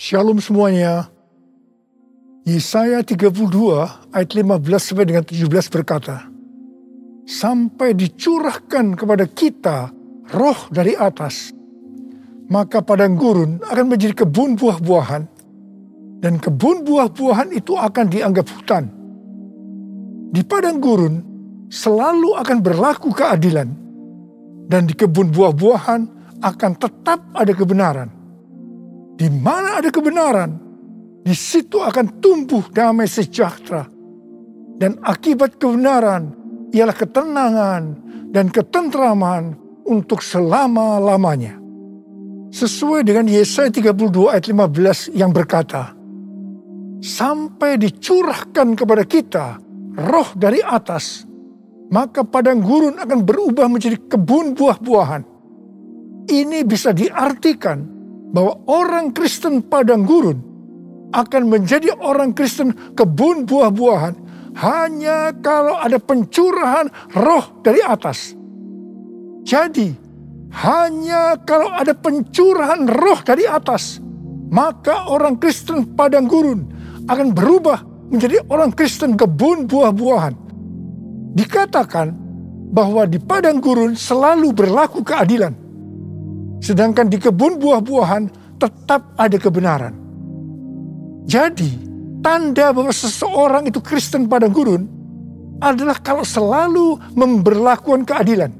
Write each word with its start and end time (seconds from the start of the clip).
Shalom 0.00 0.40
semuanya. 0.40 1.12
Yesaya 2.48 3.04
32 3.04 3.36
ayat 4.16 4.32
15 4.32 4.64
sampai 4.80 5.04
dengan 5.04 5.28
17 5.28 5.68
berkata, 5.68 6.24
Sampai 7.28 7.92
dicurahkan 7.92 8.96
kepada 8.96 9.28
kita 9.28 9.92
roh 10.32 10.56
dari 10.72 10.96
atas, 10.96 11.52
maka 12.48 12.80
padang 12.80 13.12
gurun 13.12 13.60
akan 13.60 13.92
menjadi 13.92 14.24
kebun 14.24 14.56
buah-buahan, 14.56 15.28
dan 16.24 16.40
kebun 16.40 16.80
buah-buahan 16.88 17.52
itu 17.52 17.76
akan 17.76 18.06
dianggap 18.08 18.48
hutan. 18.56 18.88
Di 20.32 20.40
padang 20.48 20.80
gurun 20.80 21.20
selalu 21.68 22.40
akan 22.40 22.58
berlaku 22.64 23.12
keadilan, 23.12 23.68
dan 24.64 24.88
di 24.88 24.96
kebun 24.96 25.28
buah-buahan 25.28 26.00
akan 26.40 26.72
tetap 26.80 27.20
ada 27.36 27.52
kebenaran 27.52 28.19
di 29.20 29.28
mana 29.28 29.76
ada 29.76 29.92
kebenaran, 29.92 30.56
di 31.20 31.36
situ 31.36 31.76
akan 31.76 32.24
tumbuh 32.24 32.64
damai 32.72 33.04
sejahtera. 33.04 33.84
Dan 34.80 34.96
akibat 35.04 35.60
kebenaran 35.60 36.32
ialah 36.72 36.96
ketenangan 36.96 37.82
dan 38.32 38.48
ketentraman 38.48 39.60
untuk 39.84 40.24
selama-lamanya. 40.24 41.60
Sesuai 42.48 43.04
dengan 43.04 43.28
Yesaya 43.28 43.68
32 43.68 44.32
ayat 44.32 44.48
15 44.48 45.12
yang 45.12 45.36
berkata, 45.36 45.92
Sampai 47.04 47.76
dicurahkan 47.76 48.72
kepada 48.72 49.04
kita 49.04 49.60
roh 50.00 50.32
dari 50.32 50.64
atas, 50.64 51.28
maka 51.92 52.24
padang 52.24 52.64
gurun 52.64 52.96
akan 52.96 53.20
berubah 53.20 53.68
menjadi 53.68 54.00
kebun 54.00 54.56
buah-buahan. 54.56 55.22
Ini 56.24 56.64
bisa 56.64 56.96
diartikan 56.96 57.99
bahwa 58.30 58.58
orang 58.70 59.10
Kristen 59.10 59.62
padang 59.62 60.06
gurun 60.06 60.38
akan 61.10 61.42
menjadi 61.50 61.94
orang 61.98 62.30
Kristen 62.30 62.70
kebun 62.94 63.46
buah-buahan 63.46 64.14
hanya 64.58 65.34
kalau 65.42 65.78
ada 65.78 65.98
pencurahan 65.98 66.90
roh 67.14 67.62
dari 67.62 67.82
atas. 67.82 68.34
Jadi, 69.46 69.94
hanya 70.50 71.38
kalau 71.42 71.70
ada 71.70 71.94
pencurahan 71.94 72.86
roh 72.86 73.18
dari 73.22 73.46
atas, 73.46 74.02
maka 74.50 75.06
orang 75.10 75.38
Kristen 75.38 75.94
padang 75.94 76.26
gurun 76.26 76.66
akan 77.06 77.34
berubah 77.34 77.82
menjadi 78.10 78.42
orang 78.50 78.74
Kristen 78.74 79.14
kebun 79.14 79.70
buah-buahan. 79.70 80.34
Dikatakan 81.34 82.10
bahwa 82.74 83.06
di 83.06 83.22
padang 83.22 83.62
gurun 83.62 83.94
selalu 83.94 84.50
berlaku 84.50 85.02
keadilan 85.06 85.54
Sedangkan 86.60 87.08
di 87.08 87.16
kebun 87.16 87.56
buah-buahan 87.56 88.22
tetap 88.60 89.16
ada 89.16 89.36
kebenaran. 89.40 89.96
Jadi, 91.24 91.72
tanda 92.20 92.70
bahwa 92.76 92.92
seseorang 92.92 93.64
itu 93.64 93.80
Kristen 93.80 94.28
padang 94.28 94.52
gurun 94.52 94.84
adalah 95.60 95.96
kalau 96.00 96.24
selalu 96.24 97.00
memberlakukan 97.16 98.04
keadilan. 98.04 98.52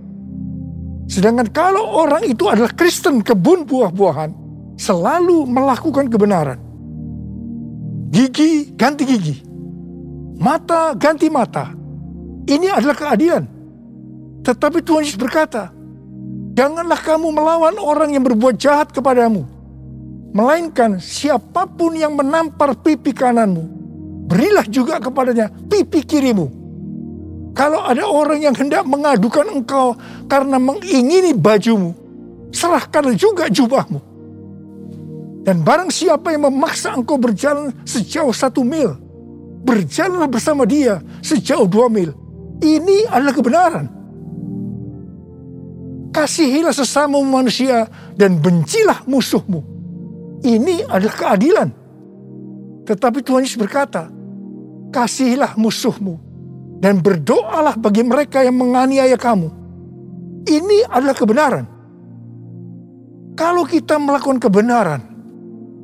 Sedangkan 1.10 1.48
kalau 1.50 1.84
orang 2.06 2.24
itu 2.24 2.46
adalah 2.48 2.70
Kristen 2.72 3.20
kebun 3.20 3.66
buah-buahan, 3.68 4.30
selalu 4.80 5.44
melakukan 5.48 6.08
kebenaran. 6.08 6.60
Gigi 8.10 8.72
ganti 8.78 9.04
gigi, 9.04 9.36
mata 10.38 10.94
ganti 10.94 11.26
mata. 11.28 11.74
Ini 12.46 12.72
adalah 12.72 12.96
keadilan. 12.96 13.44
Tetapi 14.40 14.78
Tuhan 14.80 15.04
Yesus 15.04 15.20
berkata, 15.20 15.70
Janganlah 16.50 16.98
kamu 16.98 17.30
melawan 17.30 17.78
orang 17.78 18.10
yang 18.10 18.26
berbuat 18.26 18.58
jahat 18.58 18.90
kepadamu. 18.90 19.46
Melainkan 20.30 21.02
siapa 21.02 21.66
pun 21.66 21.94
yang 21.98 22.14
menampar 22.14 22.78
pipi 22.78 23.10
kananmu, 23.10 23.66
berilah 24.30 24.66
juga 24.66 25.02
kepadanya 25.02 25.50
pipi 25.50 26.06
kirimu. 26.06 26.46
Kalau 27.50 27.82
ada 27.82 28.06
orang 28.06 28.38
yang 28.38 28.54
hendak 28.54 28.86
mengadukan 28.86 29.42
engkau 29.50 29.98
karena 30.30 30.54
mengingini 30.62 31.34
bajumu, 31.34 31.94
serahkanlah 32.54 33.18
juga 33.18 33.50
jubahmu. 33.50 33.98
Dan 35.42 35.66
barang 35.66 35.90
siapa 35.90 36.30
yang 36.30 36.46
memaksa 36.46 36.94
engkau 36.94 37.18
berjalan 37.18 37.74
sejauh 37.82 38.30
satu 38.30 38.62
mil, 38.62 38.94
berjalanlah 39.66 40.30
bersama 40.30 40.62
dia 40.62 41.02
sejauh 41.26 41.66
dua 41.66 41.90
mil. 41.90 42.14
Ini 42.62 43.10
adalah 43.10 43.34
kebenaran. 43.34 43.99
Kasihilah 46.10 46.74
sesama 46.74 47.22
manusia 47.22 47.86
dan 48.18 48.42
bencilah 48.42 49.06
musuhmu. 49.06 49.62
Ini 50.42 50.90
adalah 50.90 51.14
keadilan. 51.14 51.68
Tetapi 52.82 53.18
Tuhan 53.22 53.46
Yesus 53.46 53.60
berkata, 53.60 54.10
kasihilah 54.90 55.54
musuhmu 55.54 56.18
dan 56.82 56.98
berdoalah 56.98 57.78
bagi 57.78 58.02
mereka 58.02 58.42
yang 58.42 58.58
menganiaya 58.58 59.14
kamu. 59.14 59.48
Ini 60.50 60.90
adalah 60.90 61.14
kebenaran. 61.14 61.64
Kalau 63.38 63.62
kita 63.62 64.00
melakukan 64.00 64.42
kebenaran, 64.42 65.00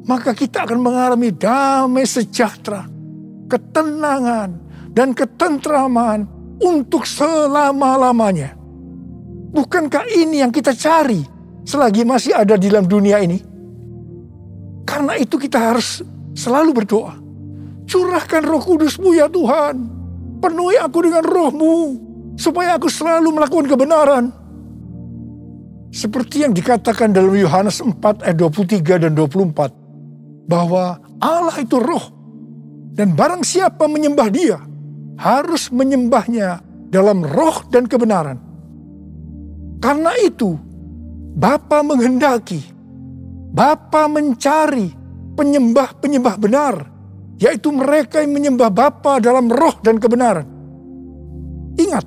maka 0.08 0.34
kita 0.34 0.66
akan 0.66 0.80
mengalami 0.82 1.30
damai 1.30 2.02
sejahtera, 2.02 2.88
ketenangan, 3.46 4.50
dan 4.90 5.14
ketentraman 5.14 6.26
untuk 6.58 7.04
selama-lamanya. 7.04 8.65
Bukankah 9.56 10.04
ini 10.12 10.44
yang 10.44 10.52
kita 10.52 10.76
cari 10.76 11.24
selagi 11.64 12.04
masih 12.04 12.36
ada 12.36 12.60
di 12.60 12.68
dalam 12.68 12.84
dunia 12.84 13.16
ini? 13.24 13.40
Karena 14.84 15.16
itu 15.16 15.40
kita 15.40 15.56
harus 15.72 16.04
selalu 16.36 16.76
berdoa. 16.76 17.16
Curahkan 17.88 18.44
roh 18.44 18.60
kudusmu 18.60 19.16
ya 19.16 19.32
Tuhan. 19.32 19.80
Penuhi 20.44 20.76
aku 20.76 21.08
dengan 21.08 21.24
rohmu. 21.24 21.74
Supaya 22.36 22.76
aku 22.76 22.92
selalu 22.92 23.32
melakukan 23.32 23.64
kebenaran. 23.72 24.24
Seperti 25.88 26.44
yang 26.44 26.52
dikatakan 26.52 27.16
dalam 27.16 27.32
Yohanes 27.32 27.80
4 27.80 28.28
ayat 28.28 28.36
23 28.36 29.08
dan 29.08 29.16
24. 29.16 29.72
Bahwa 30.44 31.00
Allah 31.16 31.56
itu 31.56 31.80
roh. 31.80 32.12
Dan 32.92 33.16
barang 33.16 33.40
siapa 33.40 33.88
menyembah 33.88 34.28
dia. 34.28 34.60
Harus 35.16 35.72
menyembahnya 35.72 36.60
dalam 36.92 37.24
roh 37.24 37.64
dan 37.72 37.88
kebenaran. 37.88 38.36
Karena 39.80 40.12
itu, 40.20 40.56
Bapa 41.36 41.84
menghendaki, 41.84 42.64
Bapa 43.52 44.08
mencari 44.08 44.88
penyembah-penyembah 45.36 46.36
benar, 46.40 46.74
yaitu 47.36 47.68
mereka 47.72 48.24
yang 48.24 48.32
menyembah 48.32 48.72
Bapa 48.72 49.20
dalam 49.20 49.52
roh 49.52 49.76
dan 49.84 50.00
kebenaran. 50.00 50.48
Ingat, 51.76 52.04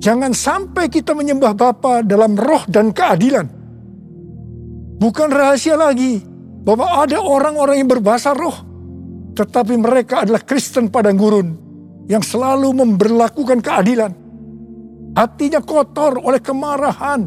jangan 0.00 0.36
sampai 0.36 0.92
kita 0.92 1.16
menyembah 1.16 1.56
Bapa 1.56 2.04
dalam 2.04 2.36
roh 2.36 2.64
dan 2.68 2.92
keadilan. 2.92 3.48
Bukan 5.00 5.28
rahasia 5.32 5.76
lagi 5.76 6.20
bahwa 6.64 7.04
ada 7.04 7.20
orang-orang 7.20 7.80
yang 7.80 7.88
berbahasa 7.88 8.36
roh, 8.36 8.56
tetapi 9.32 9.80
mereka 9.80 10.28
adalah 10.28 10.44
Kristen 10.44 10.92
padang 10.92 11.16
gurun 11.16 11.48
yang 12.08 12.20
selalu 12.20 12.72
memberlakukan 12.84 13.64
keadilan 13.64 14.25
Hatinya 15.16 15.64
kotor 15.64 16.20
oleh 16.20 16.44
kemarahan, 16.44 17.24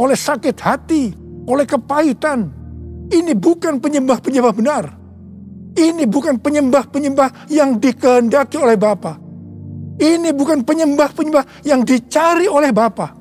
oleh 0.00 0.16
sakit 0.16 0.56
hati, 0.64 1.12
oleh 1.44 1.68
kepahitan. 1.68 2.48
Ini 3.12 3.36
bukan 3.36 3.84
penyembah-penyembah 3.84 4.54
benar. 4.56 4.84
Ini 5.76 6.08
bukan 6.08 6.40
penyembah-penyembah 6.40 7.52
yang 7.52 7.76
dikehendaki 7.76 8.56
oleh 8.56 8.80
Bapa. 8.80 9.20
Ini 10.00 10.32
bukan 10.32 10.64
penyembah-penyembah 10.64 11.68
yang 11.68 11.84
dicari 11.84 12.48
oleh 12.48 12.72
Bapa. 12.72 13.12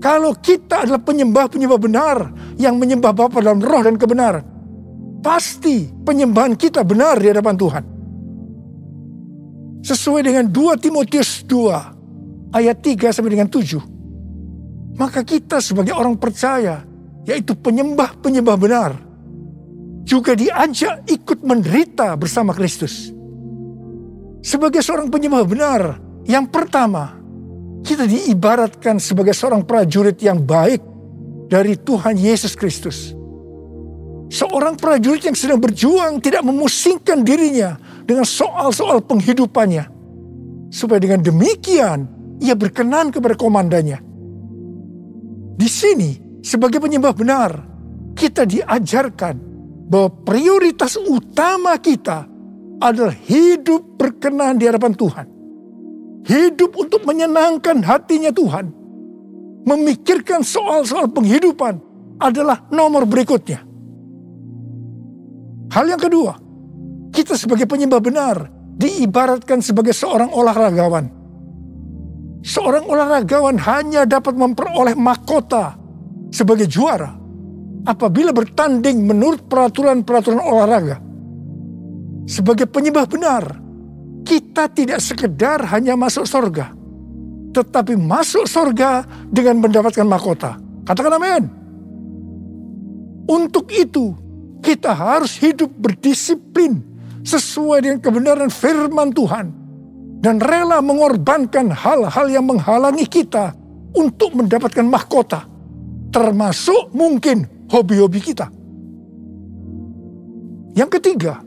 Kalau 0.00 0.32
kita 0.40 0.88
adalah 0.88 1.04
penyembah-penyembah 1.04 1.80
benar 1.80 2.16
yang 2.56 2.80
menyembah 2.80 3.12
Bapa 3.12 3.44
dalam 3.44 3.60
roh 3.60 3.84
dan 3.84 4.00
kebenaran, 4.00 4.44
pasti 5.20 5.92
penyembahan 5.92 6.56
kita 6.56 6.80
benar 6.80 7.20
di 7.20 7.28
hadapan 7.28 7.56
Tuhan. 7.56 7.84
Sesuai 9.84 10.24
dengan 10.24 10.48
2 10.48 10.80
Timotius 10.80 11.44
2 11.44 11.93
ayat 12.54 12.78
3 12.78 13.10
sampai 13.10 13.34
dengan 13.34 13.50
7. 13.50 14.94
Maka 14.94 15.26
kita 15.26 15.58
sebagai 15.58 15.90
orang 15.90 16.14
percaya, 16.14 16.86
yaitu 17.26 17.58
penyembah-penyembah 17.58 18.56
benar, 18.56 18.94
juga 20.06 20.38
diajak 20.38 21.02
ikut 21.10 21.42
menderita 21.42 22.14
bersama 22.14 22.54
Kristus. 22.54 23.10
Sebagai 24.44 24.84
seorang 24.86 25.10
penyembah 25.10 25.42
benar, 25.42 25.82
yang 26.30 26.46
pertama, 26.46 27.18
kita 27.82 28.06
diibaratkan 28.06 29.02
sebagai 29.02 29.34
seorang 29.34 29.66
prajurit 29.66 30.16
yang 30.22 30.38
baik 30.38 30.78
dari 31.50 31.74
Tuhan 31.74 32.14
Yesus 32.14 32.54
Kristus. 32.54 33.12
Seorang 34.30 34.78
prajurit 34.78 35.26
yang 35.26 35.36
sedang 35.36 35.60
berjuang 35.60 36.22
tidak 36.22 36.46
memusingkan 36.46 37.26
dirinya 37.26 37.76
dengan 38.04 38.24
soal-soal 38.24 39.02
penghidupannya. 39.04 39.90
Supaya 40.72 40.98
dengan 40.98 41.22
demikian 41.22 42.08
ia 42.42 42.54
berkenan 42.58 43.14
kepada 43.14 43.38
komandannya. 43.38 43.98
Di 45.54 45.68
sini, 45.70 46.40
sebagai 46.42 46.82
penyembah 46.82 47.14
benar, 47.14 47.50
kita 48.18 48.42
diajarkan 48.42 49.36
bahwa 49.86 50.10
prioritas 50.26 50.98
utama 50.98 51.78
kita 51.78 52.26
adalah 52.82 53.14
hidup 53.14 53.94
berkenan 54.00 54.58
di 54.58 54.66
hadapan 54.66 54.92
Tuhan. 54.94 55.26
Hidup 56.24 56.74
untuk 56.74 57.04
menyenangkan 57.04 57.84
hatinya 57.84 58.32
Tuhan. 58.32 58.72
Memikirkan 59.64 60.44
soal-soal 60.44 61.08
penghidupan 61.08 61.80
adalah 62.20 62.64
nomor 62.68 63.04
berikutnya. 63.08 63.64
Hal 65.72 65.84
yang 65.88 66.00
kedua, 66.00 66.36
kita 67.14 67.38
sebagai 67.38 67.64
penyembah 67.64 68.00
benar 68.02 68.36
diibaratkan 68.74 69.62
sebagai 69.64 69.94
seorang 69.96 70.34
olahragawan. 70.34 71.23
Seorang 72.44 72.84
olahragawan 72.84 73.56
hanya 73.56 74.04
dapat 74.04 74.36
memperoleh 74.36 74.92
mahkota 74.92 75.80
sebagai 76.28 76.68
juara 76.68 77.16
apabila 77.88 78.36
bertanding 78.36 79.00
menurut 79.00 79.48
peraturan-peraturan 79.48 80.44
olahraga. 80.44 81.00
Sebagai 82.28 82.68
penyembah 82.68 83.08
benar, 83.08 83.44
kita 84.28 84.68
tidak 84.68 85.00
sekedar 85.00 85.64
hanya 85.72 85.96
masuk 85.96 86.28
sorga, 86.28 86.68
tetapi 87.56 87.96
masuk 87.96 88.44
sorga 88.44 89.08
dengan 89.32 89.64
mendapatkan 89.64 90.04
mahkota. 90.04 90.60
Katakan 90.84 91.16
amin. 91.16 91.42
Untuk 93.24 93.72
itu, 93.72 94.12
kita 94.60 94.92
harus 94.92 95.40
hidup 95.40 95.72
berdisiplin 95.80 96.84
sesuai 97.24 97.88
dengan 97.88 97.98
kebenaran 98.04 98.52
firman 98.52 99.16
Tuhan 99.16 99.63
dan 100.24 100.40
rela 100.40 100.80
mengorbankan 100.80 101.68
hal-hal 101.68 102.26
yang 102.32 102.48
menghalangi 102.48 103.04
kita 103.04 103.52
untuk 103.92 104.32
mendapatkan 104.32 104.88
mahkota, 104.88 105.44
termasuk 106.08 106.96
mungkin 106.96 107.44
hobi-hobi 107.68 108.24
kita. 108.24 108.48
Yang 110.72 110.90
ketiga, 110.96 111.44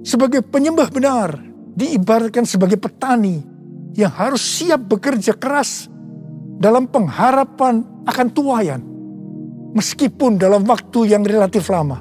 sebagai 0.00 0.40
penyembah 0.40 0.88
benar 0.88 1.36
diibaratkan 1.76 2.48
sebagai 2.48 2.80
petani 2.80 3.44
yang 3.92 4.10
harus 4.10 4.40
siap 4.40 4.88
bekerja 4.88 5.36
keras 5.36 5.92
dalam 6.56 6.88
pengharapan 6.88 7.84
akan 8.08 8.28
tuayan, 8.32 8.80
meskipun 9.76 10.40
dalam 10.40 10.64
waktu 10.64 11.12
yang 11.12 11.28
relatif 11.28 11.68
lama. 11.68 12.00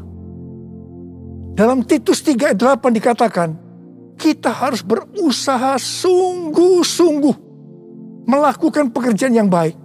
Dalam 1.52 1.84
Titus 1.84 2.24
3 2.24 2.56
ayat 2.56 2.60
8 2.80 2.96
dikatakan, 2.96 3.67
kita 4.18 4.50
harus 4.50 4.82
berusaha 4.82 5.78
sungguh-sungguh 5.78 7.36
melakukan 8.28 8.92
pekerjaan 8.92 9.38
yang 9.38 9.48
baik. 9.48 9.78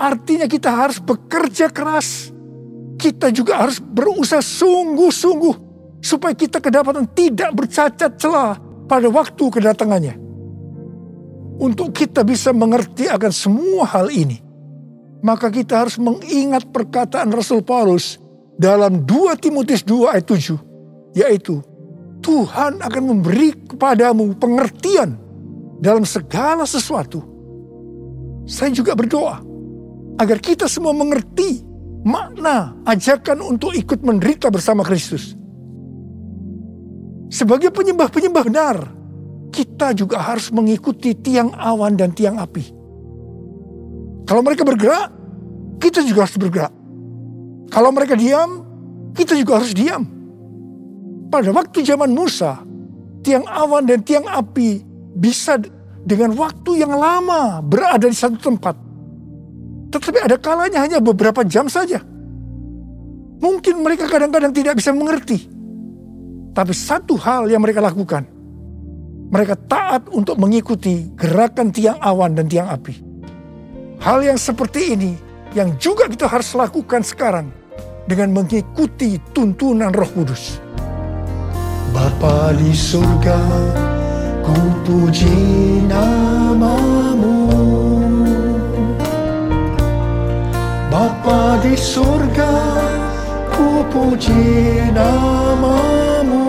Artinya 0.00 0.46
kita 0.46 0.70
harus 0.70 1.02
bekerja 1.02 1.68
keras 1.68 2.36
kita 2.96 3.28
juga 3.28 3.60
harus 3.60 3.78
berusaha 3.78 4.40
sungguh-sungguh 4.40 5.54
supaya 6.00 6.32
kita 6.32 6.58
kedapatan 6.58 7.04
tidak 7.12 7.52
bercacat 7.52 8.16
celah 8.16 8.56
pada 8.88 9.06
waktu 9.12 9.44
kedatangannya. 9.52 10.14
Untuk 11.56 11.92
kita 11.96 12.20
bisa 12.20 12.52
mengerti 12.52 13.08
akan 13.08 13.32
semua 13.32 13.88
hal 13.88 14.12
ini, 14.12 14.40
maka 15.24 15.48
kita 15.48 15.84
harus 15.84 15.96
mengingat 15.96 16.68
perkataan 16.68 17.32
Rasul 17.32 17.64
Paulus 17.64 18.20
dalam 18.60 19.04
2 19.08 19.40
Timotius 19.40 19.80
2 19.84 20.12
ayat 20.12 20.26
7, 20.28 21.16
yaitu 21.16 21.64
Tuhan 22.26 22.82
akan 22.82 23.02
memberi 23.06 23.54
kepadamu 23.70 24.34
pengertian 24.34 25.14
dalam 25.78 26.02
segala 26.02 26.66
sesuatu. 26.66 27.22
Saya 28.50 28.74
juga 28.74 28.98
berdoa 28.98 29.38
agar 30.18 30.42
kita 30.42 30.66
semua 30.66 30.90
mengerti 30.90 31.62
makna 32.02 32.74
ajakan 32.82 33.46
untuk 33.46 33.78
ikut 33.78 34.02
menderita 34.02 34.50
bersama 34.50 34.82
Kristus. 34.82 35.38
Sebagai 37.30 37.70
penyembah-penyembah 37.70 38.42
benar, 38.42 38.76
kita 39.54 39.94
juga 39.94 40.18
harus 40.18 40.50
mengikuti 40.50 41.14
tiang 41.14 41.54
awan 41.54 41.94
dan 41.94 42.10
tiang 42.10 42.42
api. 42.42 42.74
Kalau 44.26 44.42
mereka 44.42 44.66
bergerak, 44.66 45.14
kita 45.78 46.02
juga 46.02 46.26
harus 46.26 46.38
bergerak. 46.38 46.74
Kalau 47.70 47.94
mereka 47.94 48.18
diam, 48.18 48.66
kita 49.14 49.38
juga 49.38 49.62
harus 49.62 49.70
diam. 49.74 50.15
Pada 51.26 51.50
waktu 51.50 51.82
zaman 51.82 52.14
Musa, 52.14 52.62
tiang 53.26 53.42
awan 53.46 53.86
dan 53.86 54.00
tiang 54.06 54.26
api 54.26 54.82
bisa 55.18 55.58
dengan 56.06 56.38
waktu 56.38 56.86
yang 56.86 56.94
lama 56.94 57.58
berada 57.64 58.06
di 58.06 58.14
satu 58.14 58.38
tempat. 58.38 58.78
Tetapi 59.90 60.18
ada 60.22 60.36
kalanya 60.38 60.78
hanya 60.86 60.98
beberapa 61.02 61.42
jam 61.42 61.66
saja. 61.66 61.98
Mungkin 63.42 63.82
mereka 63.82 64.06
kadang-kadang 64.06 64.54
tidak 64.54 64.78
bisa 64.78 64.94
mengerti. 64.94 65.50
Tapi 66.54 66.72
satu 66.72 67.18
hal 67.20 67.50
yang 67.50 67.60
mereka 67.60 67.84
lakukan. 67.84 68.24
Mereka 69.26 69.66
taat 69.66 70.06
untuk 70.14 70.38
mengikuti 70.38 71.10
gerakan 71.18 71.74
tiang 71.74 71.98
awan 71.98 72.38
dan 72.38 72.46
tiang 72.46 72.70
api. 72.70 72.94
Hal 73.98 74.22
yang 74.22 74.38
seperti 74.38 74.94
ini 74.94 75.12
yang 75.52 75.74
juga 75.76 76.06
kita 76.06 76.30
harus 76.30 76.54
lakukan 76.54 77.02
sekarang 77.02 77.50
dengan 78.06 78.30
mengikuti 78.30 79.18
tuntunan 79.34 79.90
Roh 79.90 80.10
Kudus. 80.14 80.62
Bapa 81.96 82.52
di 82.52 82.76
surga, 82.76 83.40
ku 84.44 84.52
puji 84.84 85.80
namamu. 85.88 87.48
Bapa 90.92 91.56
di 91.64 91.72
surga, 91.72 92.52
ku 93.48 93.80
puji 93.88 94.92
namamu. 94.92 96.44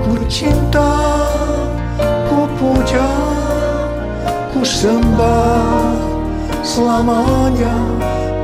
Ku 0.00 0.16
cinta, 0.24 0.96
ku 2.24 2.48
puja, 2.56 3.10
ku 4.48 4.64
sembah 4.64 5.92
selamanya. 6.64 7.76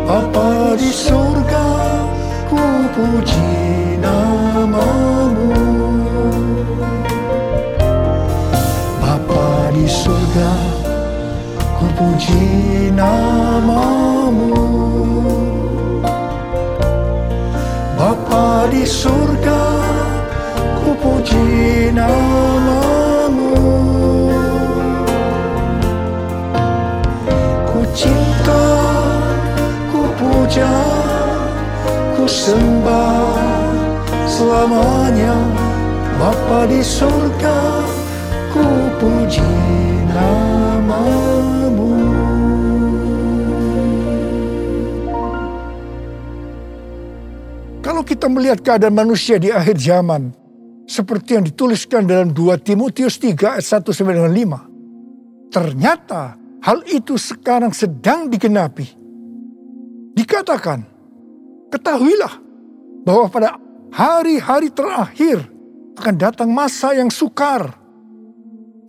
Bapa 0.04 0.76
di 0.76 0.92
surga, 0.92 1.89
ku 2.50 2.62
puji 2.94 3.50
namamu. 4.02 5.50
Bapa 9.02 9.70
di 9.74 9.86
surga, 9.86 10.52
ku 11.78 11.86
puji 11.96 12.92
namamu 12.92 14.52
Bapa 17.98 18.68
di 18.72 18.84
surga 18.84 19.60
ku 20.80 20.90
puji 21.00 21.88
namamu 21.96 23.52
Ku 27.70 27.80
cinta, 27.96 28.62
ku 29.92 30.00
puja, 30.18 30.72
ku 32.20 32.28
sembah 32.28 33.32
selamanya 34.28 35.32
Bapa 36.20 36.68
di 36.68 36.84
surga 36.84 37.58
ku 38.52 38.60
puji 39.00 39.52
namamu 40.12 41.96
Kalau 47.80 48.04
kita 48.04 48.28
melihat 48.28 48.60
keadaan 48.60 49.00
manusia 49.00 49.40
di 49.40 49.48
akhir 49.48 49.80
zaman, 49.80 50.36
seperti 50.84 51.40
yang 51.40 51.48
dituliskan 51.48 52.04
dalam 52.04 52.36
2 52.36 52.60
Timotius 52.60 53.16
3 53.16 53.56
ayat 53.56 53.64
1 53.64 53.96
sampai 53.96 54.20
dengan 54.20 54.32
5, 54.36 55.48
ternyata 55.48 56.36
hal 56.60 56.84
itu 56.84 57.16
sekarang 57.16 57.72
sedang 57.72 58.28
digenapi. 58.28 58.84
Dikatakan, 60.12 60.99
ketahuilah 61.70 62.34
bahwa 63.06 63.26
pada 63.30 63.56
hari-hari 63.94 64.68
terakhir 64.74 65.46
akan 65.96 66.14
datang 66.18 66.50
masa 66.50 66.92
yang 66.94 67.08
sukar. 67.08 67.78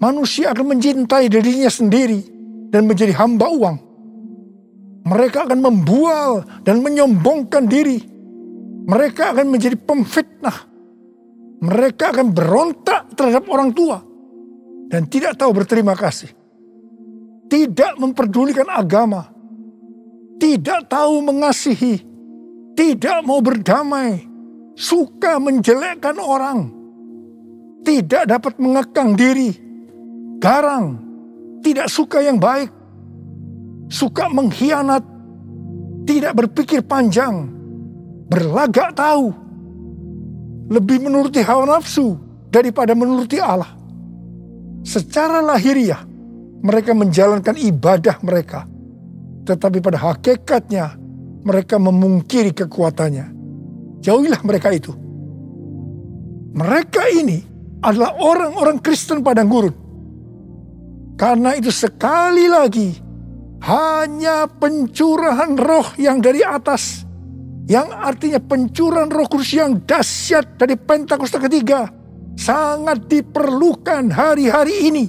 Manusia 0.01 0.50
akan 0.50 0.75
mencintai 0.75 1.29
dirinya 1.29 1.69
sendiri 1.69 2.25
dan 2.73 2.89
menjadi 2.89 3.13
hamba 3.21 3.53
uang. 3.53 3.77
Mereka 5.05 5.45
akan 5.45 5.59
membual 5.61 6.41
dan 6.65 6.81
menyombongkan 6.81 7.69
diri 7.69 8.11
mereka 8.85 9.31
akan 9.31 9.47
menjadi 9.53 9.77
pemfitnah. 9.77 10.57
Mereka 11.61 12.17
akan 12.17 12.33
berontak 12.33 13.13
terhadap 13.13 13.45
orang 13.47 13.69
tua 13.69 14.01
dan 14.89 15.05
tidak 15.05 15.38
tahu 15.38 15.53
berterima 15.53 15.93
kasih. 15.93 16.33
Tidak 17.45 18.00
memperdulikan 18.00 18.65
agama, 18.65 19.29
tidak 20.41 20.88
tahu 20.89 21.21
mengasihi, 21.21 22.01
tidak 22.75 23.23
mau 23.25 23.43
berdamai, 23.43 24.23
suka 24.77 25.37
menjelekkan 25.37 26.17
orang, 26.17 26.71
tidak 27.83 28.29
dapat 28.29 28.53
mengekang 28.61 29.17
diri, 29.17 29.51
garang, 30.39 30.97
tidak 31.61 31.91
suka 31.91 32.23
yang 32.23 32.39
baik, 32.39 32.69
suka 33.91 34.31
mengkhianat, 34.31 35.03
tidak 36.07 36.33
berpikir 36.37 36.81
panjang, 36.85 37.49
berlagak 38.31 38.95
tahu, 38.95 39.33
lebih 40.71 41.03
menuruti 41.03 41.43
hawa 41.43 41.77
nafsu 41.77 42.15
daripada 42.47 42.95
menuruti 42.95 43.37
Allah. 43.37 43.75
Secara 44.81 45.43
lahiriah, 45.45 46.01
mereka 46.61 46.93
menjalankan 46.97 47.53
ibadah 47.57 48.17
mereka, 48.25 48.65
tetapi 49.45 49.77
pada 49.81 49.97
hakikatnya 49.97 51.00
mereka 51.41 51.81
memungkiri 51.81 52.53
kekuatannya. 52.53 53.25
Jauhilah 54.01 54.41
mereka 54.45 54.74
itu. 54.74 54.93
Mereka 56.51 57.03
ini 57.15 57.39
adalah 57.81 58.17
orang-orang 58.17 58.77
Kristen 58.81 59.25
padang 59.25 59.50
gurun. 59.50 59.75
Karena 61.17 61.53
itu 61.53 61.69
sekali 61.69 62.50
lagi 62.50 62.98
hanya 63.62 64.50
pencurahan 64.50 65.53
roh 65.53 65.86
yang 66.01 66.17
dari 66.17 66.41
atas. 66.41 67.05
Yang 67.69 67.88
artinya 67.93 68.39
pencurahan 68.41 69.07
roh 69.07 69.29
kudus 69.29 69.53
yang 69.53 69.86
dahsyat 69.86 70.57
dari 70.57 70.75
Pentakosta 70.75 71.38
ketiga. 71.38 71.88
Sangat 72.36 73.05
diperlukan 73.05 74.10
hari-hari 74.12 74.89
ini. 74.89 75.05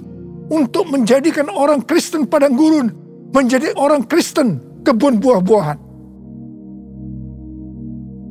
Untuk 0.53 0.93
menjadikan 0.93 1.49
orang 1.49 1.81
Kristen 1.81 2.29
padang 2.29 2.55
gurun. 2.55 2.93
Menjadi 3.33 3.73
orang 3.73 4.05
Kristen 4.05 4.61
kebun 4.85 5.17
buah-buahan. 5.17 5.82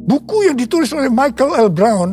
Buku 0.02 0.50
yang 0.50 0.58
ditulis 0.58 0.90
oleh 0.98 1.14
Michael 1.14 1.54
L. 1.62 1.70
Brown 1.70 2.10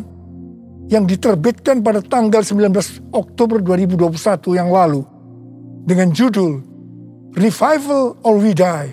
yang 0.92 1.08
diterbitkan 1.08 1.80
pada 1.80 2.00
tanggal 2.04 2.44
19 2.44 3.12
Oktober 3.12 3.60
2021 3.64 4.56
yang 4.56 4.68
lalu 4.68 5.04
dengan 5.84 6.12
judul 6.12 6.60
Revival 7.36 8.20
or 8.24 8.40
We 8.40 8.52
Die. 8.56 8.88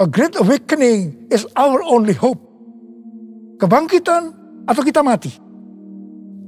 A 0.00 0.06
Great 0.08 0.36
Awakening 0.40 1.28
is 1.28 1.44
our 1.56 1.84
only 1.84 2.16
hope. 2.16 2.40
Kebangkitan 3.60 4.32
atau 4.64 4.82
kita 4.82 5.04
mati. 5.04 5.32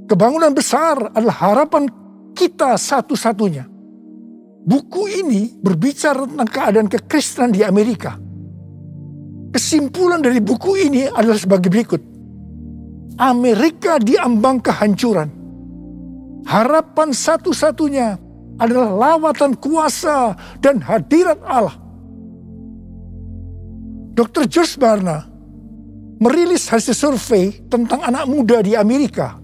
Kebangunan 0.05 0.53
besar 0.53 1.13
adalah 1.13 1.37
harapan 1.49 1.89
kita 2.33 2.77
satu-satunya. 2.77 3.65
Buku 4.65 5.13
ini 5.13 5.53
berbicara 5.61 6.25
tentang 6.25 6.49
keadaan 6.49 6.89
kekristenan 6.89 7.53
di 7.53 7.61
Amerika. 7.61 8.17
Kesimpulan 9.55 10.19
dari 10.19 10.43
buku 10.43 10.91
ini 10.91 11.07
adalah 11.07 11.39
sebagai 11.39 11.71
berikut. 11.71 12.03
Amerika 13.23 14.03
diambang 14.03 14.59
kehancuran. 14.59 15.31
Harapan 16.43 17.15
satu-satunya 17.15 18.19
adalah 18.59 18.91
lawatan 18.91 19.55
kuasa 19.55 20.35
dan 20.59 20.83
hadirat 20.83 21.39
Allah. 21.47 21.79
Dr. 24.19 24.51
George 24.51 24.75
Barna 24.75 25.23
merilis 26.19 26.67
hasil 26.67 26.95
survei 26.95 27.55
tentang 27.71 28.03
anak 28.03 28.27
muda 28.27 28.59
di 28.59 28.75
Amerika 28.75 29.39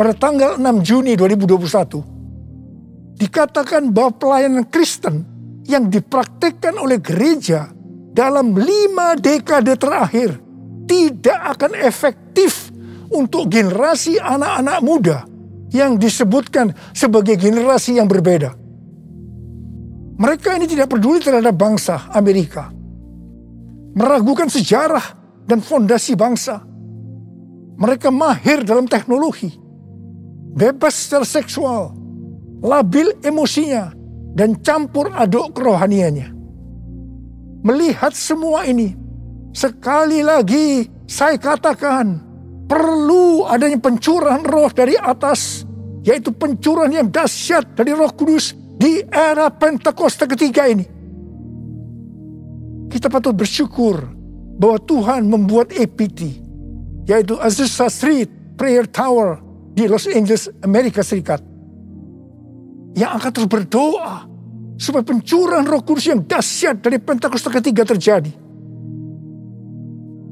pada 0.00 0.16
tanggal 0.16 0.56
6 0.56 0.64
Juni 0.80 1.12
2021. 1.12 3.20
Dikatakan 3.20 3.92
bahwa 3.92 4.16
pelayanan 4.16 4.64
Kristen 4.64 5.28
yang 5.68 5.92
dipraktikkan 5.92 6.80
oleh 6.80 6.96
gereja 7.04 7.79
dalam 8.10 8.58
lima 8.58 9.14
dekade 9.14 9.78
terakhir 9.78 10.38
tidak 10.90 11.40
akan 11.56 11.72
efektif 11.78 12.74
untuk 13.10 13.46
generasi 13.46 14.18
anak-anak 14.18 14.78
muda 14.82 15.18
yang 15.70 15.98
disebutkan 15.98 16.74
sebagai 16.90 17.38
generasi 17.38 17.98
yang 17.98 18.10
berbeda. 18.10 18.54
Mereka 20.20 20.58
ini 20.58 20.66
tidak 20.68 20.92
peduli 20.92 21.22
terhadap 21.22 21.54
bangsa 21.56 22.10
Amerika. 22.12 22.68
Meragukan 23.96 24.50
sejarah 24.52 25.16
dan 25.48 25.64
fondasi 25.64 26.12
bangsa. 26.12 26.60
Mereka 27.80 28.12
mahir 28.12 28.60
dalam 28.60 28.84
teknologi. 28.84 29.48
Bebas 30.52 30.92
secara 30.92 31.24
seksual. 31.24 31.96
Labil 32.60 33.16
emosinya. 33.24 33.96
Dan 34.30 34.60
campur 34.60 35.10
aduk 35.10 35.56
kerohaniannya. 35.56 36.39
Melihat 37.60 38.16
semua 38.16 38.64
ini. 38.64 38.96
Sekali 39.52 40.24
lagi 40.24 40.88
saya 41.04 41.36
katakan 41.36 42.22
perlu 42.70 43.44
adanya 43.44 43.76
pencurahan 43.76 44.46
roh 44.46 44.70
dari 44.70 44.94
atas, 44.96 45.66
yaitu 46.06 46.30
pencurahan 46.30 47.02
yang 47.02 47.08
dahsyat 47.10 47.74
dari 47.74 47.90
Roh 47.92 48.14
Kudus 48.14 48.54
di 48.78 49.02
era 49.10 49.50
Pentakosta 49.50 50.24
ketiga 50.30 50.70
ini. 50.70 50.86
Kita 52.88 53.10
patut 53.10 53.34
bersyukur 53.36 54.08
bahwa 54.56 54.78
Tuhan 54.80 55.26
membuat 55.26 55.74
APT, 55.74 56.40
yaitu 57.10 57.36
Azusa 57.42 57.90
Street 57.90 58.30
Prayer 58.56 58.86
Tower 58.88 59.42
di 59.76 59.84
Los 59.90 60.08
Angeles, 60.08 60.48
Amerika 60.62 61.04
Serikat. 61.04 61.42
Yang 62.96 63.10
akan 63.18 63.30
terus 63.34 63.50
berdoa 63.50 64.30
supaya 64.80 65.04
pencurahan 65.04 65.68
roh 65.68 65.84
kudus 65.84 66.08
yang 66.08 66.24
dahsyat 66.24 66.80
dari 66.80 66.96
Pentakosta 66.96 67.52
ketiga 67.52 67.84
terjadi 67.84 68.32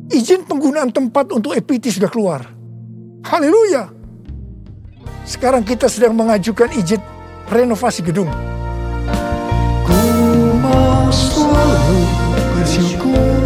izin 0.09 0.49
penggunaan 0.49 0.89
tempat 0.89 1.29
untuk 1.33 1.53
EPT 1.53 2.01
sudah 2.01 2.09
keluar. 2.09 2.41
Haleluya. 3.29 3.93
Sekarang 5.29 5.61
kita 5.61 5.85
sedang 5.93 6.17
mengajukan 6.17 6.73
izin 6.73 7.01
renovasi 7.53 8.01
gedung. 8.01 8.33
Ku 9.85 10.01
mau 10.61 11.13
selalu 11.13 12.01
bersyukur, 12.57 13.37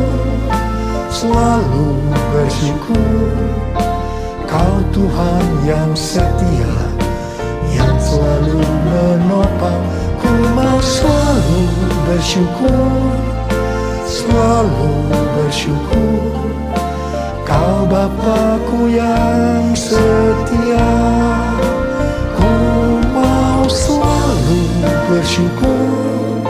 selalu 1.10 1.86
bersyukur. 2.30 3.30
Kau 4.46 4.78
Tuhan 4.92 5.44
yang 5.66 5.90
setia, 5.96 6.74
yang 7.74 7.96
selalu 7.98 8.62
menopang. 8.86 10.01
Ku 10.42 10.50
mau 10.58 10.82
selalu 10.82 11.70
bersyukur, 12.02 13.14
selalu 14.02 14.90
bersyukur. 15.38 16.18
Kau 17.46 17.86
Bapakku 17.86 18.90
yang 18.90 19.70
setia. 19.70 20.90
Ku 22.34 22.50
mau 23.14 23.70
selalu 23.70 24.66
bersyukur 25.06 26.42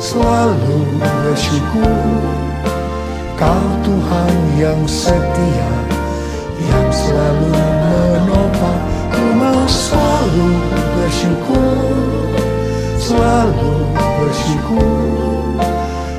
Selalu 0.00 0.96
bersyukur. 0.96 2.08
Kau 3.36 3.68
Tuhan 3.84 4.34
yang 4.56 4.80
setia 4.88 5.72
Yang 6.56 6.88
selalu 7.04 7.52
menopang. 7.84 8.80
Ku 9.12 9.24
mau 9.36 9.60
selalu 9.68 10.48
bersyukur 10.96 12.25
Selalu 13.06 13.86
bersyukur. 13.94 15.62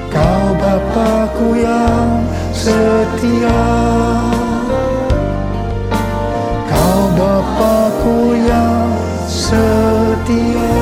Kau 0.08 0.48
Bapakku 0.56 1.60
yang 1.60 2.24
setia. 2.56 3.60
Kau 6.64 7.02
Bapakku 7.12 8.40
yang 8.40 8.88
setia. 9.28 10.80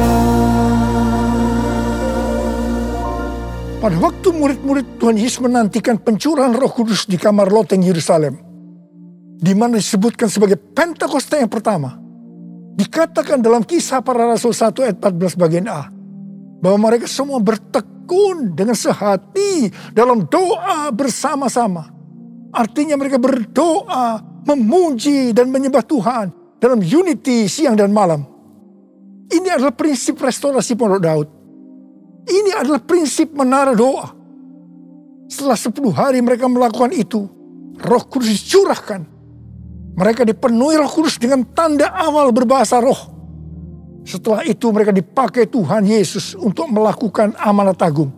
Pada 3.81 3.97
waktu 3.97 4.29
murid-murid 4.29 5.01
Tuhan 5.01 5.17
Yesus 5.17 5.41
menantikan 5.41 5.97
pencurahan 5.97 6.53
roh 6.53 6.69
kudus 6.69 7.09
di 7.09 7.17
kamar 7.17 7.49
loteng 7.49 7.81
Yerusalem, 7.81 8.37
di 9.41 9.57
mana 9.57 9.81
disebutkan 9.81 10.29
sebagai 10.29 10.61
Pentakosta 10.61 11.41
yang 11.41 11.49
pertama, 11.49 11.97
dikatakan 12.77 13.41
dalam 13.41 13.65
kisah 13.65 14.05
para 14.05 14.29
rasul 14.29 14.53
1 14.53 14.69
ayat 14.85 15.01
14 15.01 15.33
bagian 15.33 15.65
A, 15.65 15.94
bahwa 16.59 16.89
mereka 16.89 17.05
semua 17.09 17.39
bertek 17.43 17.95
tekun 18.05 18.53
dengan 18.53 18.77
sehati 18.77 19.73
dalam 19.89 20.29
doa 20.29 20.93
bersama-sama. 20.93 21.89
Artinya 22.53 22.93
mereka 22.93 23.17
berdoa, 23.17 24.21
memuji 24.45 25.33
dan 25.33 25.49
menyembah 25.49 25.81
Tuhan 25.81 26.29
dalam 26.61 26.79
unity 26.85 27.49
siang 27.49 27.73
dan 27.73 27.89
malam. 27.89 28.21
Ini 29.25 29.57
adalah 29.57 29.73
prinsip 29.73 30.21
restorasi 30.21 30.77
Pondok 30.77 31.01
Daud. 31.01 31.27
Ini 32.29 32.61
adalah 32.61 32.79
prinsip 32.85 33.33
menara 33.33 33.73
doa. 33.73 34.13
Setelah 35.25 35.57
10 35.57 35.73
hari 35.89 36.21
mereka 36.21 36.45
melakukan 36.45 36.93
itu, 36.93 37.25
roh 37.81 38.03
kudus 38.05 38.29
dicurahkan. 38.29 39.01
Mereka 39.97 40.21
dipenuhi 40.29 40.77
roh 40.77 40.87
kudus 40.93 41.17
dengan 41.17 41.41
tanda 41.57 41.89
awal 41.89 42.29
berbahasa 42.29 42.77
roh 42.77 43.14
setelah 44.05 44.45
itu 44.45 44.69
mereka 44.69 44.93
dipakai 44.93 45.49
Tuhan 45.49 45.83
Yesus 45.83 46.37
untuk 46.37 46.69
melakukan 46.69 47.33
amanat 47.41 47.81
agung. 47.81 48.13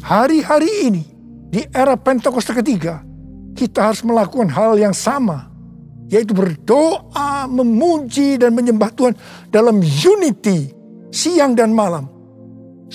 Hari-hari 0.00 0.70
ini 0.86 1.02
di 1.50 1.66
era 1.74 1.98
Pentakosta 1.98 2.54
ketiga 2.54 3.02
kita 3.58 3.90
harus 3.90 4.06
melakukan 4.06 4.46
hal 4.54 4.78
yang 4.78 4.94
sama 4.94 5.50
yaitu 6.06 6.36
berdoa, 6.36 7.50
memuji 7.50 8.38
dan 8.38 8.54
menyembah 8.54 8.94
Tuhan 8.94 9.14
dalam 9.50 9.82
unity 9.82 10.70
siang 11.10 11.58
dan 11.58 11.74
malam 11.74 12.06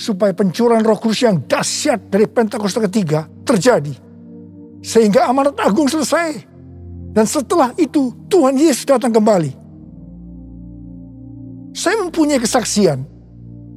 supaya 0.00 0.32
pencurahan 0.32 0.80
Roh 0.80 0.96
Kudus 0.96 1.28
yang 1.28 1.44
dahsyat 1.44 2.08
dari 2.08 2.24
Pentakosta 2.24 2.80
ketiga 2.88 3.28
terjadi. 3.44 3.92
Sehingga 4.80 5.28
amanat 5.28 5.60
agung 5.60 5.92
selesai. 5.92 6.48
Dan 7.12 7.28
setelah 7.28 7.76
itu 7.76 8.14
Tuhan 8.32 8.56
Yesus 8.56 8.88
datang 8.88 9.12
kembali. 9.12 9.59
Saya 11.80 11.96
mempunyai 11.96 12.36
kesaksian 12.36 13.08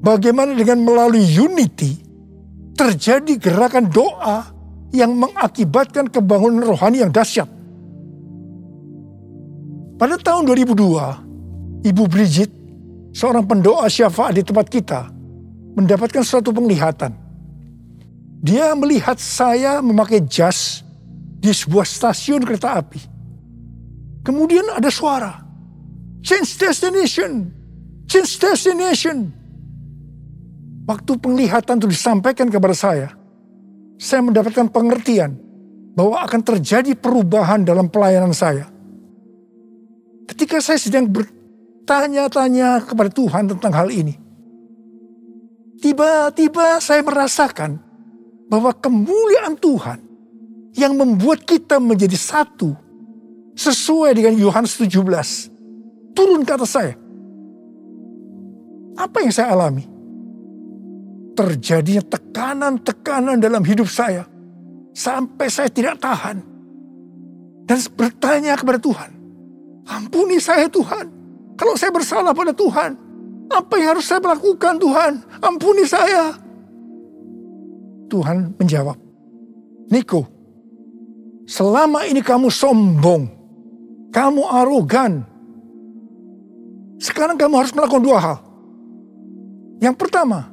bagaimana 0.03 0.51
dengan 0.51 0.83
melalui 0.83 1.23
unity 1.23 2.03
terjadi 2.75 3.39
gerakan 3.39 3.87
doa 3.87 4.43
yang 4.91 5.15
mengakibatkan 5.15 6.11
kebangunan 6.11 6.67
rohani 6.67 6.99
yang 6.99 7.15
dahsyat. 7.15 7.47
Pada 9.95 10.19
tahun 10.19 10.43
2002, 10.51 11.87
Ibu 11.87 12.03
Bridget, 12.11 12.51
seorang 13.15 13.47
pendoa 13.47 13.87
syafaat 13.87 14.35
di 14.35 14.43
tempat 14.43 14.67
kita, 14.67 15.07
mendapatkan 15.79 16.27
suatu 16.27 16.51
penglihatan. 16.51 17.15
Dia 18.43 18.75
melihat 18.75 19.15
saya 19.15 19.79
memakai 19.79 20.27
jas 20.27 20.83
di 21.39 21.55
sebuah 21.55 21.87
stasiun 21.87 22.43
kereta 22.43 22.83
api. 22.83 22.99
Kemudian 24.27 24.75
ada 24.75 24.91
suara, 24.91 25.39
change 26.19 26.59
destination, 26.59 27.62
change 28.07 28.39
destination. 28.39 29.31
Waktu 30.83 31.15
penglihatan 31.15 31.79
itu 31.79 31.87
disampaikan 31.87 32.51
kepada 32.51 32.75
saya, 32.75 33.15
saya 33.95 34.19
mendapatkan 34.19 34.67
pengertian 34.67 35.39
bahwa 35.95 36.19
akan 36.27 36.41
terjadi 36.43 36.91
perubahan 36.97 37.63
dalam 37.63 37.87
pelayanan 37.87 38.35
saya. 38.35 38.67
Ketika 40.27 40.59
saya 40.59 40.75
sedang 40.81 41.07
bertanya-tanya 41.07 42.83
kepada 42.83 43.07
Tuhan 43.07 43.47
tentang 43.55 43.71
hal 43.71 43.87
ini, 43.95 44.19
tiba-tiba 45.79 46.83
saya 46.83 46.99
merasakan 46.99 47.79
bahwa 48.51 48.75
kemuliaan 48.75 49.55
Tuhan 49.55 49.99
yang 50.73 50.97
membuat 50.97 51.45
kita 51.45 51.77
menjadi 51.77 52.17
satu 52.17 52.73
sesuai 53.53 54.17
dengan 54.17 54.33
Yohanes 54.33 54.73
17 54.75 54.99
turun 56.17 56.41
ke 56.41 56.51
atas 56.53 56.73
saya. 56.73 57.02
Apa 58.93 59.25
yang 59.25 59.33
saya 59.33 59.53
alami? 59.53 59.93
terjadinya 61.33 62.03
tekanan-tekanan 62.05 63.41
dalam 63.41 63.65
hidup 63.65 63.89
saya. 63.89 64.25
Sampai 64.93 65.49
saya 65.49 65.69
tidak 65.73 65.97
tahan. 65.97 66.37
Dan 67.65 67.79
bertanya 67.97 68.53
kepada 68.53 68.77
Tuhan. 68.77 69.09
Ampuni 69.89 70.37
saya 70.37 70.69
Tuhan. 70.69 71.09
Kalau 71.57 71.73
saya 71.73 71.89
bersalah 71.89 72.31
pada 72.31 72.53
Tuhan. 72.53 72.93
Apa 73.49 73.73
yang 73.77 73.97
harus 73.97 74.05
saya 74.05 74.21
lakukan 74.21 74.77
Tuhan? 74.77 75.11
Ampuni 75.41 75.83
saya. 75.89 76.37
Tuhan 78.07 78.53
menjawab. 78.61 78.97
Niko, 79.89 80.25
selama 81.49 82.05
ini 82.05 82.21
kamu 82.21 82.49
sombong. 82.49 83.29
Kamu 84.13 84.41
arogan. 84.45 85.25
Sekarang 87.01 87.33
kamu 87.35 87.65
harus 87.65 87.73
melakukan 87.73 88.05
dua 88.05 88.17
hal. 88.21 88.37
Yang 89.83 89.95
pertama, 89.99 90.47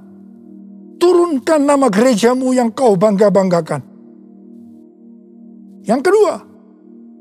turunkan 0.99 1.63
nama 1.63 1.87
gerejamu 1.87 2.51
yang 2.51 2.75
kau 2.75 2.99
bangga-banggakan. 2.99 3.79
Yang 5.87 6.01
kedua, 6.03 6.35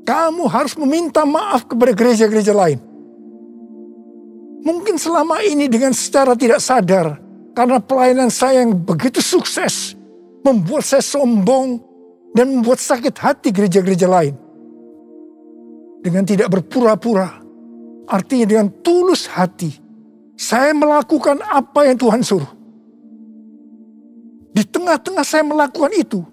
kamu 0.02 0.50
harus 0.50 0.74
meminta 0.74 1.22
maaf 1.22 1.70
kepada 1.70 1.94
gereja-gereja 1.94 2.50
lain. 2.50 2.82
Mungkin 4.66 4.98
selama 4.98 5.38
ini 5.46 5.70
dengan 5.70 5.94
secara 5.94 6.34
tidak 6.34 6.58
sadar, 6.58 7.14
karena 7.54 7.78
pelayanan 7.78 8.26
saya 8.26 8.66
yang 8.66 8.74
begitu 8.74 9.22
sukses, 9.22 9.94
membuat 10.42 10.82
saya 10.82 11.06
sombong 11.06 11.78
dan 12.34 12.50
membuat 12.58 12.82
sakit 12.82 13.14
hati 13.22 13.54
gereja-gereja 13.54 14.10
lain. 14.10 14.34
Dengan 16.02 16.26
tidak 16.26 16.58
berpura-pura, 16.58 17.38
artinya 18.10 18.50
dengan 18.50 18.68
tulus 18.82 19.30
hati, 19.30 19.89
saya 20.40 20.72
melakukan 20.72 21.36
apa 21.44 21.84
yang 21.84 22.00
Tuhan 22.00 22.24
suruh. 22.24 22.48
Di 24.56 24.64
tengah-tengah 24.64 25.20
saya 25.20 25.44
melakukan 25.44 25.92
itu, 25.92 26.24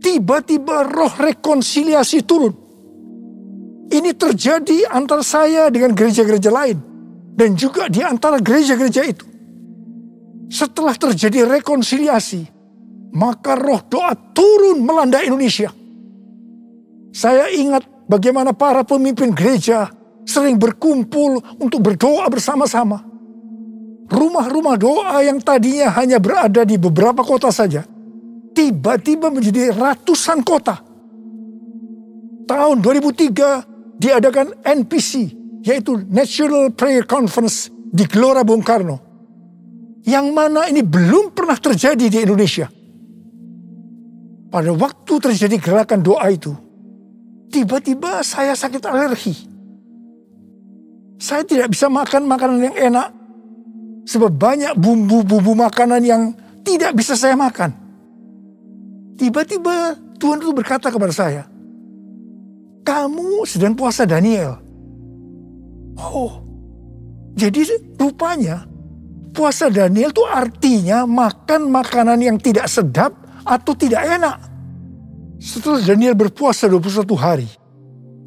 tiba-tiba 0.00 0.88
roh 0.88 1.12
rekonsiliasi 1.12 2.24
turun. 2.24 2.56
Ini 3.92 4.16
terjadi 4.16 4.88
antara 4.88 5.20
saya 5.20 5.68
dengan 5.68 5.92
gereja-gereja 5.92 6.48
lain 6.48 6.80
dan 7.36 7.52
juga 7.52 7.92
di 7.92 8.00
antara 8.00 8.40
gereja-gereja 8.40 9.04
itu. 9.04 9.28
Setelah 10.48 10.96
terjadi 10.96 11.44
rekonsiliasi, 11.44 12.48
maka 13.12 13.52
roh 13.60 13.84
doa 13.84 14.16
turun 14.32 14.80
melanda 14.80 15.20
Indonesia. 15.20 15.68
Saya 17.12 17.52
ingat 17.52 18.08
bagaimana 18.08 18.56
para 18.56 18.80
pemimpin 18.88 19.36
gereja 19.36 19.92
sering 20.24 20.56
berkumpul 20.56 21.40
untuk 21.60 21.80
berdoa 21.84 22.28
bersama-sama 22.28 23.07
rumah-rumah 24.08 24.76
doa 24.80 25.20
yang 25.20 25.38
tadinya 25.38 25.92
hanya 26.00 26.16
berada 26.16 26.64
di 26.64 26.80
beberapa 26.80 27.20
kota 27.20 27.52
saja, 27.52 27.84
tiba-tiba 28.56 29.28
menjadi 29.28 29.76
ratusan 29.76 30.40
kota. 30.42 30.80
Tahun 32.48 32.76
2003 32.80 34.00
diadakan 34.00 34.64
NPC, 34.64 35.36
yaitu 35.68 36.00
National 36.08 36.72
Prayer 36.72 37.04
Conference 37.04 37.68
di 37.92 38.08
Gelora 38.08 38.40
Bung 38.40 38.64
Karno. 38.64 39.04
Yang 40.08 40.26
mana 40.32 40.64
ini 40.72 40.80
belum 40.80 41.36
pernah 41.36 41.60
terjadi 41.60 42.08
di 42.08 42.18
Indonesia. 42.24 42.72
Pada 44.48 44.72
waktu 44.72 45.14
terjadi 45.20 45.60
gerakan 45.60 46.00
doa 46.00 46.24
itu, 46.32 46.56
tiba-tiba 47.52 48.24
saya 48.24 48.56
sakit 48.56 48.80
alergi. 48.88 49.36
Saya 51.20 51.44
tidak 51.44 51.76
bisa 51.76 51.92
makan 51.92 52.24
makanan 52.24 52.72
yang 52.72 52.76
enak 52.78 53.17
Sebab 54.08 54.32
banyak 54.32 54.72
bumbu-bumbu 54.80 55.52
makanan 55.52 56.00
yang 56.00 56.22
tidak 56.64 56.96
bisa 56.96 57.12
saya 57.12 57.36
makan. 57.36 57.76
Tiba-tiba 59.20 60.00
Tuhan 60.16 60.40
itu 60.40 60.56
berkata 60.56 60.88
kepada 60.88 61.12
saya, 61.12 61.44
kamu 62.88 63.44
sedang 63.44 63.76
puasa 63.76 64.08
Daniel. 64.08 64.56
Oh, 66.00 66.40
jadi 67.36 67.68
rupanya 68.00 68.64
puasa 69.36 69.68
Daniel 69.68 70.08
itu 70.08 70.24
artinya 70.24 71.04
makan 71.04 71.68
makanan 71.68 72.18
yang 72.24 72.40
tidak 72.40 72.64
sedap 72.64 73.12
atau 73.44 73.76
tidak 73.76 74.08
enak. 74.08 74.40
Setelah 75.38 75.84
Daniel 75.84 76.16
berpuasa 76.16 76.64
21 76.64 77.14
hari, 77.14 77.48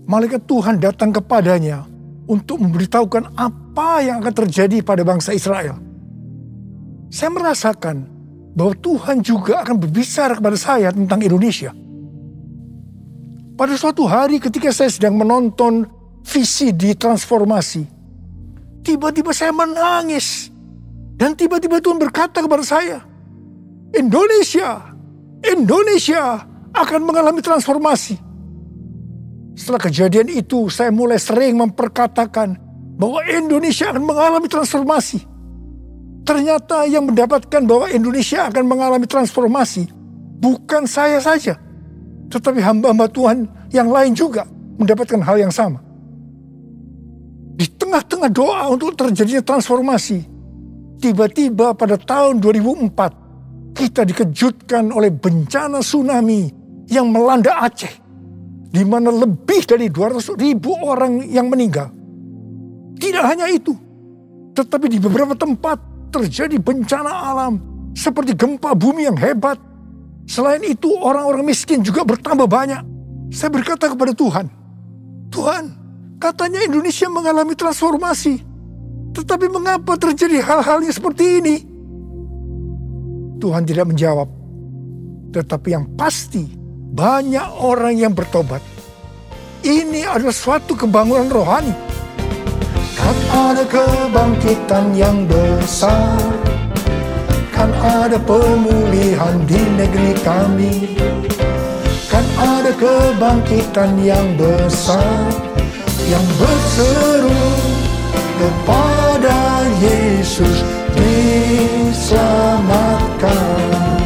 malaikat 0.05 0.45
Tuhan 0.45 0.77
datang 0.77 1.11
kepadanya 1.11 1.90
untuk 2.31 2.63
memberitahukan 2.63 3.35
apa 3.35 3.99
yang 4.07 4.23
akan 4.23 4.31
terjadi 4.31 4.79
pada 4.79 5.03
bangsa 5.03 5.35
Israel. 5.35 5.75
Saya 7.11 7.27
merasakan 7.27 8.07
bahwa 8.55 8.71
Tuhan 8.79 9.19
juga 9.19 9.59
akan 9.67 9.75
berbicara 9.75 10.39
kepada 10.39 10.55
saya 10.55 10.95
tentang 10.95 11.19
Indonesia. 11.19 11.75
Pada 13.59 13.75
suatu 13.75 14.07
hari 14.07 14.39
ketika 14.39 14.71
saya 14.71 14.87
sedang 14.87 15.19
menonton 15.19 15.83
visi 16.23 16.71
di 16.71 16.95
transformasi, 16.95 17.83
tiba-tiba 18.79 19.35
saya 19.35 19.51
menangis. 19.51 20.47
Dan 21.19 21.37
tiba-tiba 21.37 21.77
Tuhan 21.83 22.01
berkata 22.01 22.41
kepada 22.41 22.65
saya, 22.65 22.97
Indonesia, 23.93 24.81
Indonesia 25.45 26.41
akan 26.73 27.01
mengalami 27.05 27.43
transformasi 27.43 28.30
setelah 29.51 29.81
kejadian 29.83 30.31
itu, 30.31 30.71
saya 30.71 30.89
mulai 30.95 31.19
sering 31.19 31.59
memperkatakan 31.59 32.55
bahwa 32.95 33.19
Indonesia 33.27 33.91
akan 33.91 34.03
mengalami 34.03 34.47
transformasi. 34.47 35.19
Ternyata 36.21 36.87
yang 36.87 37.09
mendapatkan 37.09 37.61
bahwa 37.65 37.89
Indonesia 37.91 38.47
akan 38.47 38.63
mengalami 38.63 39.09
transformasi 39.09 39.89
bukan 40.39 40.85
saya 40.85 41.17
saja, 41.19 41.57
tetapi 42.29 42.61
hamba-hamba 42.61 43.09
Tuhan 43.09 43.49
yang 43.73 43.89
lain 43.89 44.13
juga 44.15 44.45
mendapatkan 44.77 45.19
hal 45.19 45.37
yang 45.41 45.51
sama. 45.51 45.81
Di 47.57 47.67
tengah-tengah 47.67 48.31
doa 48.31 48.69
untuk 48.71 48.95
terjadinya 48.95 49.43
transformasi, 49.43 50.23
tiba-tiba 51.01 51.73
pada 51.75 51.99
tahun 51.99 52.39
2004 52.39 53.75
kita 53.75 54.05
dikejutkan 54.07 54.93
oleh 54.93 55.11
bencana 55.11 55.81
tsunami 55.81 56.49
yang 56.87 57.09
melanda 57.09 57.65
Aceh 57.65 58.00
di 58.71 58.87
mana 58.87 59.11
lebih 59.11 59.67
dari 59.67 59.91
200 59.91 60.39
ribu 60.39 60.71
orang 60.79 61.27
yang 61.27 61.51
meninggal. 61.51 61.91
Tidak 62.95 63.23
hanya 63.27 63.51
itu, 63.51 63.75
tetapi 64.55 64.87
di 64.87 64.97
beberapa 65.03 65.35
tempat 65.35 65.77
terjadi 66.15 66.55
bencana 66.55 67.11
alam 67.11 67.59
seperti 67.91 68.31
gempa 68.31 68.71
bumi 68.71 69.11
yang 69.11 69.19
hebat. 69.19 69.59
Selain 70.23 70.63
itu 70.63 70.87
orang-orang 70.95 71.43
miskin 71.43 71.83
juga 71.83 72.07
bertambah 72.07 72.47
banyak. 72.47 72.83
Saya 73.35 73.51
berkata 73.51 73.91
kepada 73.91 74.15
Tuhan, 74.15 74.47
Tuhan, 75.31 75.63
katanya 76.19 76.63
Indonesia 76.63 77.07
mengalami 77.11 77.55
transformasi. 77.55 78.43
Tetapi 79.11 79.51
mengapa 79.51 79.99
terjadi 79.99 80.39
hal-hal 80.39 80.79
yang 80.83 80.95
seperti 80.95 81.43
ini? 81.43 81.55
Tuhan 83.43 83.67
tidak 83.67 83.91
menjawab. 83.91 84.29
Tetapi 85.35 85.67
yang 85.71 85.87
pasti 85.99 86.60
banyak 86.91 87.47
orang 87.63 87.95
yang 87.95 88.11
bertobat. 88.11 88.59
Ini 89.63 90.11
adalah 90.11 90.35
suatu 90.35 90.75
kebangunan 90.75 91.31
rohani. 91.31 91.71
Kan 93.01 93.17
ada 93.33 93.65
kebangkitan 93.65 94.93
yang 94.93 95.25
besar 95.25 96.21
Kan 97.49 97.73
ada 97.81 98.21
pemulihan 98.21 99.41
di 99.49 99.57
negeri 99.57 100.13
kami 100.21 101.01
Kan 102.07 102.23
ada 102.37 102.69
kebangkitan 102.77 103.97
yang 104.05 104.37
besar 104.37 105.33
Yang 106.05 106.29
berseru 106.37 107.41
kepada 108.37 109.65
Yesus 109.81 110.61
diselamatkan 110.93 113.09
Kan 113.17 114.00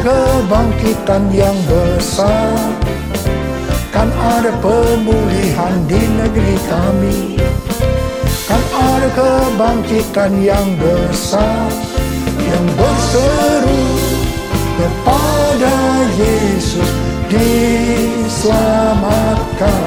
kebangkitan 0.00 1.28
yang 1.30 1.54
besar. 1.68 2.56
Kan 3.94 4.10
ada 4.10 4.50
pemulihan 4.58 5.86
di 5.86 6.02
negeri 6.18 6.58
kami. 6.66 7.38
Kan 8.50 8.58
ada 8.74 9.06
kebangkitan 9.14 10.42
yang 10.44 10.76
besar 10.76 11.72
Yang 12.44 12.66
berseru 12.76 13.80
kepada 14.78 15.74
Yesus 16.18 16.90
diselamatkan. 17.30 19.86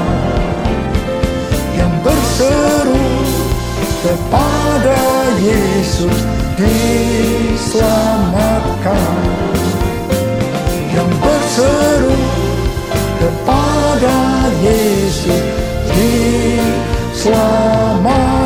Yang 1.76 1.93
berseru 2.04 3.08
kepada 4.04 5.00
Yesus 5.43 6.17
diselamatkan 6.56 9.15
berseru 11.58 12.13
kepada 13.17 14.46
Yesus 14.62 15.41
diselamatkan 15.89 18.46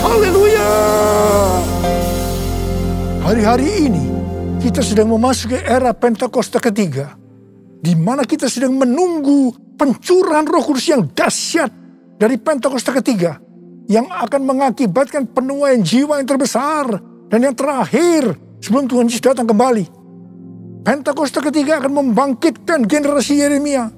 Haleluya. 0.00 0.72
Hari-hari 3.20 3.84
ini 3.84 4.08
kita 4.64 4.80
sedang 4.80 5.12
memasuki 5.12 5.60
era 5.60 5.92
Pentakosta 5.92 6.56
ketiga. 6.56 7.12
Di 7.84 7.92
mana 7.92 8.24
kita 8.24 8.48
sedang 8.48 8.80
menunggu 8.80 9.52
pencurahan 9.76 10.48
roh 10.48 10.64
kudus 10.64 10.88
yang 10.88 11.04
dahsyat 11.12 11.68
dari 12.16 12.40
Pentakosta 12.40 12.96
ketiga. 12.96 13.36
Yang 13.92 14.08
akan 14.08 14.40
mengakibatkan 14.48 15.28
penuaian 15.28 15.84
jiwa 15.84 16.16
yang 16.16 16.24
terbesar 16.24 16.96
dan 17.28 17.44
yang 17.44 17.52
terakhir 17.52 18.40
sebelum 18.62 18.86
Tuhan 18.86 19.10
Yesus 19.10 19.20
datang 19.20 19.50
kembali. 19.50 19.84
Pentakosta 20.86 21.42
ketiga 21.42 21.82
akan 21.82 21.92
membangkitkan 21.98 22.86
generasi 22.86 23.42
Yeremia. 23.42 23.90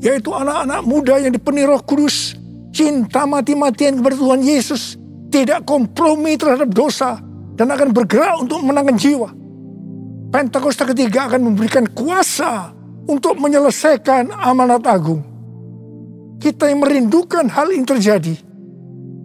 Yaitu 0.00 0.32
anak-anak 0.32 0.80
muda 0.84 1.20
yang 1.20 1.32
dipenuhi 1.32 1.68
roh 1.68 1.80
kudus. 1.80 2.36
Cinta 2.72 3.24
mati-matian 3.24 4.00
kepada 4.00 4.16
Tuhan 4.16 4.40
Yesus. 4.44 4.96
Tidak 5.32 5.64
kompromi 5.64 6.36
terhadap 6.36 6.72
dosa. 6.72 7.20
Dan 7.56 7.68
akan 7.72 7.92
bergerak 7.92 8.40
untuk 8.40 8.64
menangkan 8.64 8.96
jiwa. 8.96 9.28
Pentakosta 10.30 10.88
ketiga 10.88 11.28
akan 11.28 11.52
memberikan 11.52 11.84
kuasa 11.90 12.72
untuk 13.04 13.36
menyelesaikan 13.36 14.32
amanat 14.32 14.86
agung. 14.86 15.20
Kita 16.40 16.72
yang 16.72 16.80
merindukan 16.80 17.52
hal 17.52 17.68
ini 17.68 17.84
terjadi, 17.84 18.32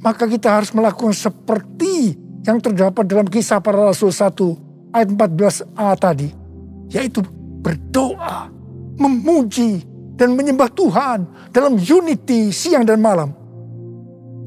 maka 0.04 0.28
kita 0.28 0.52
harus 0.52 0.76
melakukan 0.76 1.16
seperti 1.16 2.18
yang 2.44 2.60
terdapat 2.60 3.08
dalam 3.08 3.24
kisah 3.30 3.64
para 3.64 3.88
rasul 3.88 4.12
1 4.12 4.65
ayat 4.96 5.12
14a 5.12 5.90
tadi, 6.00 6.32
yaitu 6.88 7.20
berdoa, 7.60 8.48
memuji, 8.96 9.84
dan 10.16 10.32
menyembah 10.32 10.72
Tuhan 10.72 11.52
dalam 11.52 11.76
unity 11.76 12.56
siang 12.56 12.88
dan 12.88 13.04
malam. 13.04 13.36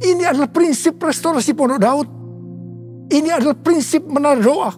Ini 0.01 0.25
adalah 0.33 0.49
prinsip 0.49 0.97
restorasi 0.97 1.53
Pondok 1.53 1.81
Daud. 1.81 2.09
Ini 3.13 3.29
adalah 3.37 3.57
prinsip 3.59 4.09
menara 4.09 4.41
doa. 4.41 4.73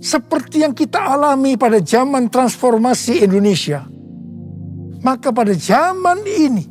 Seperti 0.00 0.62
yang 0.62 0.72
kita 0.72 1.00
alami 1.00 1.58
pada 1.58 1.80
zaman 1.80 2.28
transformasi 2.30 3.24
Indonesia. 3.24 3.84
Maka 5.02 5.32
pada 5.32 5.52
zaman 5.52 6.22
ini 6.24 6.64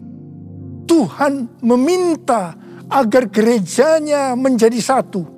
Tuhan 0.86 1.62
meminta 1.66 2.56
agar 2.88 3.28
gerejanya 3.28 4.38
menjadi 4.38 4.78
satu. 4.80 5.35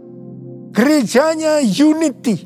Gerejanya 0.78 1.58
unity. 1.66 2.46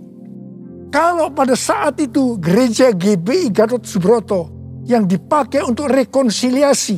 Kalau 0.87 1.35
pada 1.35 1.51
saat 1.51 1.99
itu 1.99 2.39
gereja 2.39 2.95
GBI 2.95 3.51
Gatot 3.51 3.83
Subroto 3.83 4.47
yang 4.87 5.03
dipakai 5.03 5.59
untuk 5.67 5.91
rekonsiliasi 5.91 6.95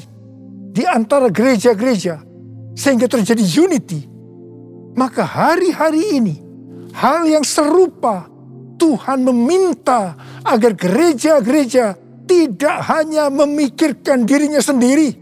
di 0.70 0.86
antara 0.86 1.34
gereja-gereja 1.34 2.22
sehingga 2.78 3.10
terjadi 3.10 3.42
unity. 3.42 4.06
Maka 4.94 5.26
hari-hari 5.26 6.22
ini 6.22 6.36
hal 6.94 7.26
yang 7.26 7.42
serupa 7.42 8.30
Tuhan 8.78 9.26
meminta 9.26 10.14
agar 10.46 10.78
gereja-gereja 10.78 11.98
tidak 12.30 12.78
hanya 12.94 13.34
memikirkan 13.34 14.30
dirinya 14.30 14.62
sendiri. 14.62 15.18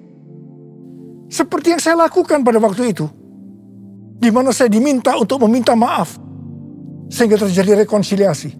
Seperti 1.32 1.72
yang 1.72 1.80
saya 1.80 2.04
lakukan 2.04 2.44
pada 2.44 2.60
waktu 2.60 2.92
itu. 2.92 3.21
Di 4.22 4.30
mana 4.30 4.54
saya 4.54 4.70
diminta 4.70 5.18
untuk 5.18 5.42
meminta 5.50 5.74
maaf. 5.74 6.14
Sehingga 7.10 7.42
terjadi 7.42 7.82
rekonsiliasi. 7.82 8.54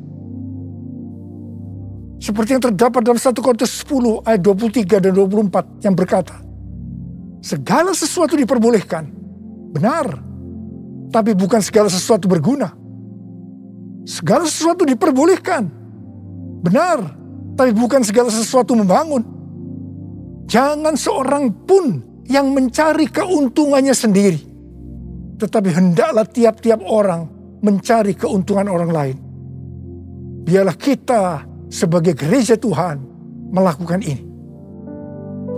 Seperti 2.22 2.54
yang 2.54 2.64
terdapat 2.66 3.02
dalam 3.02 3.18
1 3.18 3.34
Korintus 3.42 3.82
10 3.86 4.26
ayat 4.26 4.42
23 4.42 5.06
dan 5.06 5.12
24 5.14 5.86
yang 5.86 5.94
berkata. 5.98 6.38
Segala 7.42 7.94
sesuatu 7.94 8.38
diperbolehkan. 8.38 9.10
Benar. 9.74 10.06
Tapi 11.10 11.34
bukan 11.34 11.62
segala 11.66 11.90
sesuatu 11.90 12.30
berguna. 12.30 12.74
Segala 14.06 14.46
sesuatu 14.46 14.86
diperbolehkan. 14.86 15.66
Benar. 16.62 17.00
Tapi 17.58 17.72
bukan 17.74 18.06
segala 18.06 18.30
sesuatu 18.30 18.78
membangun. 18.78 19.26
Jangan 20.46 20.94
seorang 20.94 21.50
pun 21.66 22.06
yang 22.30 22.54
mencari 22.54 23.10
keuntungannya 23.10 23.96
sendiri. 23.96 24.51
Tetapi 25.42 25.70
hendaklah 25.74 26.30
tiap-tiap 26.30 26.86
orang 26.86 27.26
mencari 27.66 28.14
keuntungan 28.14 28.70
orang 28.70 28.92
lain. 28.94 29.18
Biarlah 30.46 30.78
kita 30.78 31.42
sebagai 31.66 32.14
gereja 32.14 32.54
Tuhan 32.62 33.02
melakukan 33.50 34.06
ini. 34.06 34.22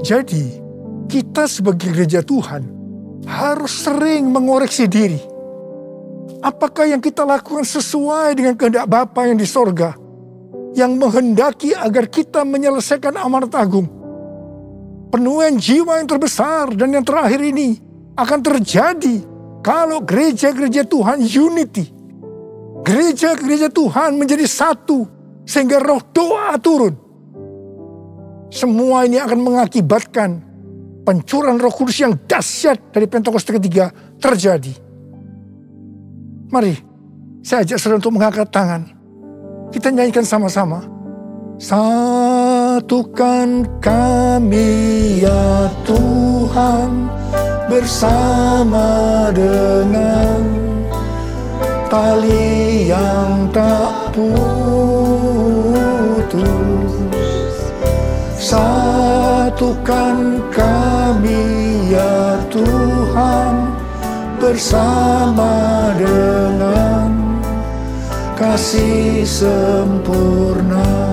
Jadi, 0.03 0.63
kita 1.11 1.47
sebagai 1.51 1.91
gereja 1.91 2.23
Tuhan 2.23 2.63
harus 3.27 3.71
sering 3.83 4.31
mengoreksi 4.31 4.87
diri. 4.87 5.19
Apakah 6.43 6.87
yang 6.87 6.99
kita 7.03 7.23
lakukan 7.23 7.63
sesuai 7.63 8.35
dengan 8.35 8.55
kehendak 8.55 8.87
Bapa 8.87 9.27
yang 9.27 9.39
di 9.39 9.47
sorga? 9.47 9.95
Yang 10.75 10.91
menghendaki 10.95 11.71
agar 11.75 12.07
kita 12.07 12.43
menyelesaikan 12.43 13.15
amanat 13.19 13.51
agung. 13.55 13.87
Penuhan 15.11 15.59
jiwa 15.59 15.99
yang 15.99 16.07
terbesar 16.09 16.71
dan 16.73 16.89
yang 16.91 17.05
terakhir 17.05 17.39
ini 17.39 17.77
akan 18.17 18.39
terjadi 18.41 19.32
kalau 19.63 20.03
gereja-gereja 20.03 20.83
Tuhan 20.83 21.23
unity. 21.23 21.87
Gereja-gereja 22.83 23.71
Tuhan 23.71 24.19
menjadi 24.19 24.43
satu 24.43 25.07
sehingga 25.47 25.79
roh 25.79 26.03
doa 26.11 26.59
turun. 26.59 26.93
Semua 28.51 29.07
ini 29.07 29.17
akan 29.17 29.39
mengakibatkan 29.39 30.29
pencurahan 31.07 31.57
roh 31.57 31.71
kudus 31.71 32.03
yang 32.03 32.13
dahsyat 32.27 32.91
dari 32.91 33.07
Pentakosta 33.07 33.55
ketiga 33.55 33.89
terjadi. 34.19 34.75
Mari, 36.51 36.75
saya 37.41 37.63
ajak 37.63 37.79
saudara 37.79 38.03
untuk 38.03 38.13
mengangkat 38.19 38.51
tangan. 38.51 38.91
Kita 39.71 39.89
nyanyikan 39.89 40.27
sama-sama. 40.27 40.83
Satukan 41.57 43.63
kami 43.79 44.69
ya 45.23 45.71
Tuhan 45.87 47.22
bersama 47.73 49.33
dengan 49.33 50.45
tali 51.89 52.85
yang 52.85 53.49
tak 53.49 54.13
putus. 54.13 54.45
Satukan 58.37 60.17
kami 60.53 61.41
ya 61.89 62.37
Tuhan 62.53 63.73
bersama 64.37 65.89
dengan 65.97 67.09
kasih 68.37 69.25
sempurna 69.25 71.12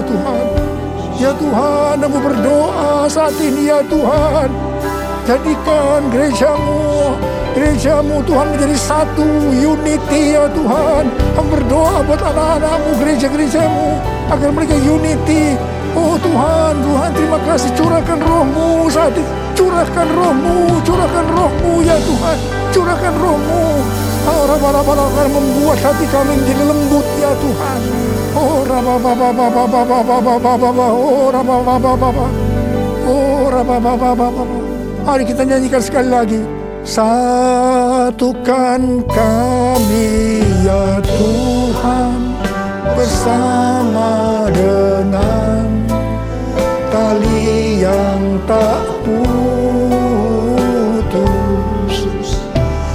Tuhan, 0.00 0.44
Ya 1.20 1.32
Tuhan, 1.36 1.96
aku 2.00 2.18
berdoa 2.24 3.04
saat 3.12 3.36
ini 3.36 3.68
ya 3.68 3.84
Tuhan. 3.84 4.48
Jadikan 5.28 6.00
gerejamu, 6.08 7.12
gerejamu 7.52 8.24
Tuhan 8.24 8.46
menjadi 8.56 8.76
satu 8.80 9.28
unity 9.52 10.40
ya 10.40 10.48
Tuhan. 10.48 11.04
Aku 11.36 11.48
berdoa 11.52 12.00
buat 12.08 12.20
anak-anakmu, 12.32 12.90
gereja-gerejamu 12.96 14.00
agar 14.32 14.50
mereka 14.56 14.76
unity. 14.80 15.75
Oh 15.96 16.20
Tuhan, 16.20 16.76
Tuhan 16.84 17.10
terima 17.16 17.40
kasih 17.48 17.72
curahkan 17.72 18.20
rohmu 18.20 18.84
saat 18.92 19.16
ini. 19.16 19.24
Curahkan 19.56 20.08
rohmu, 20.12 20.76
curahkan 20.84 21.24
rohmu 21.32 21.80
ya 21.80 21.96
Tuhan. 21.96 22.36
Curahkan 22.68 23.14
rohmu. 23.16 23.80
Orang-orang 24.26 25.08
akan 25.08 25.28
membuat 25.32 25.78
hati 25.80 26.04
kami 26.12 26.36
menjadi 26.36 26.68
lembut 26.68 27.06
ya 27.16 27.32
Tuhan. 27.40 27.80
Oh 28.36 28.68
oh 28.68 29.00
oh 34.20 34.48
Mari 35.06 35.24
kita 35.24 35.46
nyanyikan 35.48 35.80
sekali 35.80 36.10
lagi. 36.12 36.42
Satukan 36.86 38.02
kami 39.08 40.42
ya 40.66 41.00
Tuhan 41.02 42.18
bersama 42.92 44.46
dengan 44.52 45.55
yang 47.86 48.42
tak 48.50 48.82
putus. 49.06 49.46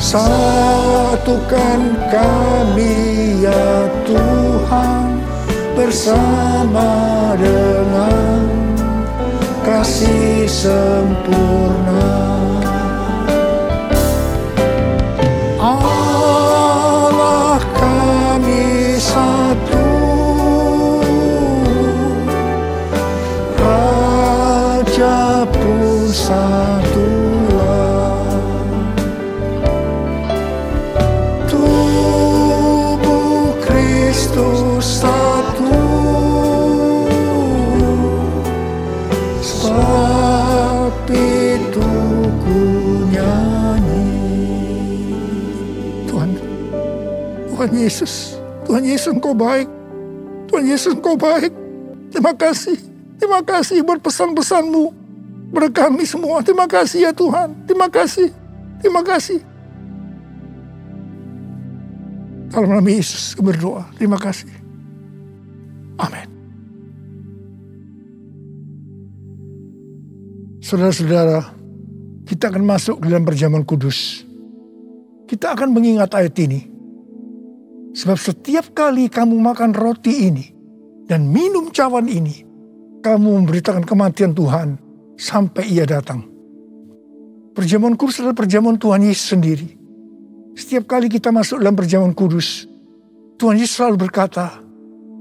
Satukan 0.02 1.82
kami 2.12 2.96
ya 3.48 3.88
Tuhan 4.04 5.24
bersama 5.80 6.92
dengan 7.40 8.44
kasih 9.64 10.44
sempurna. 10.52 12.12
Tuhan 47.62 47.72
Yesus, 47.88 48.36
Tuhan 48.68 48.84
Yesus 48.84 49.16
Engkau 49.16 49.32
baik. 49.32 49.70
Tuhan 50.52 50.66
Yesus 50.68 50.92
Engkau 50.92 51.16
baik. 51.16 51.56
Terima 52.12 52.36
kasih. 52.36 52.76
Terima 53.16 53.40
kasih 53.48 53.80
buat 53.80 54.04
pesan-pesanmu 54.04 55.01
kepada 55.52 55.68
kami 55.68 56.08
semua. 56.08 56.40
Terima 56.40 56.64
kasih 56.64 57.00
ya 57.04 57.12
Tuhan. 57.12 57.68
Terima 57.68 57.92
kasih. 57.92 58.32
Terima 58.80 59.04
kasih. 59.04 59.44
Dalam 62.48 62.72
nama 62.72 62.88
Yesus 62.88 63.36
berdoa. 63.36 63.84
Terima 64.00 64.16
kasih. 64.16 64.48
Amin. 66.00 66.28
Saudara-saudara, 70.64 71.52
kita 72.24 72.48
akan 72.48 72.64
masuk 72.64 73.04
ke 73.04 73.12
dalam 73.12 73.28
perjamuan 73.28 73.68
kudus. 73.68 74.24
Kita 75.28 75.52
akan 75.52 75.76
mengingat 75.76 76.16
ayat 76.16 76.36
ini. 76.40 76.64
Sebab 77.92 78.16
setiap 78.16 78.72
kali 78.72 79.12
kamu 79.12 79.36
makan 79.36 79.76
roti 79.76 80.32
ini 80.32 80.48
dan 81.12 81.28
minum 81.28 81.68
cawan 81.76 82.08
ini, 82.08 82.48
kamu 83.04 83.44
memberitakan 83.44 83.84
kematian 83.84 84.32
Tuhan 84.32 84.91
sampai 85.22 85.70
ia 85.70 85.86
datang. 85.86 86.26
Perjamuan 87.54 87.94
kudus 87.94 88.26
adalah 88.26 88.34
perjamuan 88.34 88.82
Tuhan 88.82 89.06
Yesus 89.06 89.38
sendiri. 89.38 89.70
Setiap 90.58 90.90
kali 90.90 91.06
kita 91.06 91.30
masuk 91.30 91.62
dalam 91.62 91.78
perjamuan 91.78 92.18
kudus, 92.18 92.66
Tuhan 93.38 93.62
Yesus 93.62 93.78
selalu 93.78 94.10
berkata, 94.10 94.58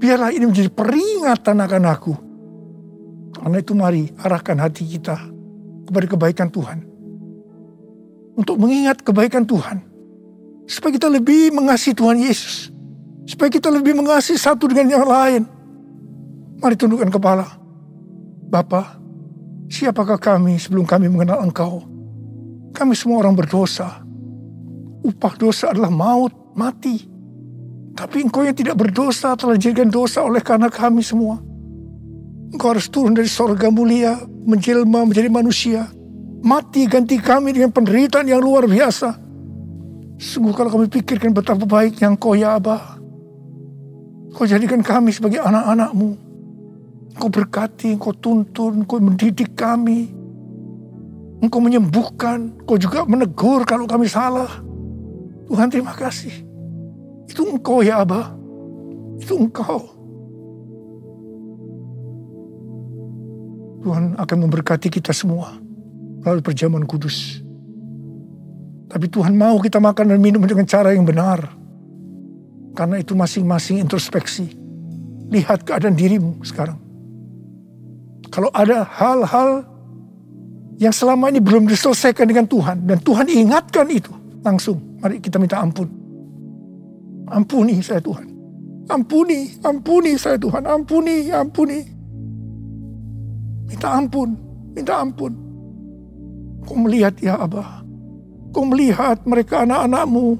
biarlah 0.01 0.33
ini 0.33 0.49
menjadi 0.49 0.73
peringatan 0.73 1.57
akan 1.61 1.83
aku. 1.85 2.13
Karena 3.37 3.57
itu 3.61 3.73
mari 3.77 4.09
arahkan 4.17 4.57
hati 4.57 4.83
kita 4.89 5.15
kepada 5.85 6.05
kebaikan 6.09 6.49
Tuhan. 6.49 6.81
Untuk 8.35 8.57
mengingat 8.57 9.05
kebaikan 9.05 9.45
Tuhan. 9.45 9.85
Supaya 10.65 10.95
kita 10.95 11.11
lebih 11.11 11.51
mengasihi 11.51 11.93
Tuhan 11.93 12.17
Yesus. 12.21 12.71
Supaya 13.27 13.51
kita 13.51 13.67
lebih 13.67 13.91
mengasihi 13.97 14.39
satu 14.39 14.71
dengan 14.71 14.87
yang 14.87 15.05
lain. 15.05 15.43
Mari 16.63 16.75
tundukkan 16.79 17.11
kepala. 17.11 17.47
Bapa, 18.51 19.00
siapakah 19.71 20.19
kami 20.19 20.59
sebelum 20.59 20.83
kami 20.83 21.07
mengenal 21.07 21.47
Engkau? 21.47 21.87
Kami 22.75 22.93
semua 22.95 23.23
orang 23.23 23.35
berdosa. 23.35 24.03
Upah 25.01 25.33
dosa 25.39 25.71
adalah 25.71 25.91
maut, 25.91 26.31
mati. 26.55 27.07
Tapi 27.91 28.23
engkau 28.23 28.47
yang 28.47 28.55
tidak 28.55 28.79
berdosa 28.79 29.35
telah 29.35 29.59
dijadikan 29.59 29.91
dosa 29.91 30.23
oleh 30.23 30.39
karena 30.39 30.71
kami 30.71 31.03
semua. 31.03 31.35
Engkau 32.55 32.71
harus 32.71 32.87
turun 32.87 33.11
dari 33.11 33.27
sorga 33.27 33.67
mulia, 33.67 34.15
menjelma 34.47 35.03
menjadi 35.03 35.27
manusia. 35.27 35.91
Mati 36.41 36.87
ganti 36.87 37.19
kami 37.19 37.53
dengan 37.53 37.69
penderitaan 37.75 38.25
yang 38.25 38.39
luar 38.39 38.65
biasa. 38.65 39.19
Sungguh 40.21 40.53
kalau 40.55 40.71
kami 40.71 40.87
pikirkan 40.87 41.35
betapa 41.35 41.67
baiknya 41.67 42.13
engkau 42.13 42.33
ya 42.37 42.55
Abah. 42.55 42.97
Kau 44.31 44.47
jadikan 44.47 44.79
kami 44.79 45.11
sebagai 45.11 45.43
anak-anakmu. 45.43 46.30
Engkau 47.11 47.29
berkati, 47.29 47.95
engkau 47.95 48.15
tuntun, 48.15 48.83
engkau 48.83 49.03
mendidik 49.03 49.53
kami. 49.53 50.11
Engkau 51.41 51.59
menyembuhkan, 51.59 52.53
engkau 52.63 52.77
juga 52.77 53.03
menegur 53.03 53.67
kalau 53.67 53.89
kami 53.89 54.07
salah. 54.07 54.61
Tuhan 55.51 55.67
terima 55.67 55.91
kasih. 55.91 56.31
Itu 57.27 57.43
engkau 57.47 57.83
ya 57.83 58.03
Abah. 58.05 58.31
Itu 59.19 59.35
engkau. 59.35 60.01
Tuhan 63.81 64.13
akan 64.13 64.37
memberkati 64.45 64.93
kita 64.93 65.09
semua 65.09 65.57
melalui 66.21 66.45
perjamuan 66.45 66.85
kudus. 66.85 67.41
Tapi 68.91 69.07
Tuhan 69.09 69.33
mau 69.33 69.57
kita 69.57 69.81
makan 69.81 70.13
dan 70.13 70.19
minum 70.21 70.43
dengan 70.45 70.67
cara 70.69 70.93
yang 70.93 71.07
benar. 71.07 71.49
Karena 72.77 72.99
itu 73.01 73.17
masing-masing 73.17 73.81
introspeksi. 73.81 74.53
Lihat 75.31 75.63
keadaan 75.63 75.95
dirimu 75.95 76.43
sekarang. 76.43 76.90
Kalau 78.31 78.47
ada 78.55 78.87
hal-hal 78.87 79.67
yang 80.81 80.95
selama 80.95 81.29
ini 81.29 81.37
belum 81.37 81.69
diselesaikan 81.69 82.25
dengan 82.25 82.49
Tuhan. 82.49 82.89
Dan 82.89 82.97
Tuhan 83.05 83.29
ingatkan 83.29 83.85
itu 83.93 84.09
langsung. 84.41 84.81
Mari 84.97 85.21
kita 85.21 85.37
minta 85.37 85.61
ampun. 85.61 85.85
Ampuni 87.29 87.77
saya 87.85 88.01
Tuhan. 88.01 88.25
Ampuni, 88.89 89.61
ampuni 89.61 90.17
saya 90.17 90.41
Tuhan. 90.41 90.65
Ampuni, 90.65 91.29
ampuni. 91.29 91.79
Minta 93.69 93.87
ampun, 93.93 94.29
minta 94.73 94.93
ampun. 95.05 95.31
Kau 96.65 96.77
melihat 96.81 97.13
ya 97.21 97.37
Abah. 97.37 97.85
Kau 98.51 98.65
melihat 98.67 99.21
mereka 99.23 99.63
anak-anakmu 99.63 100.35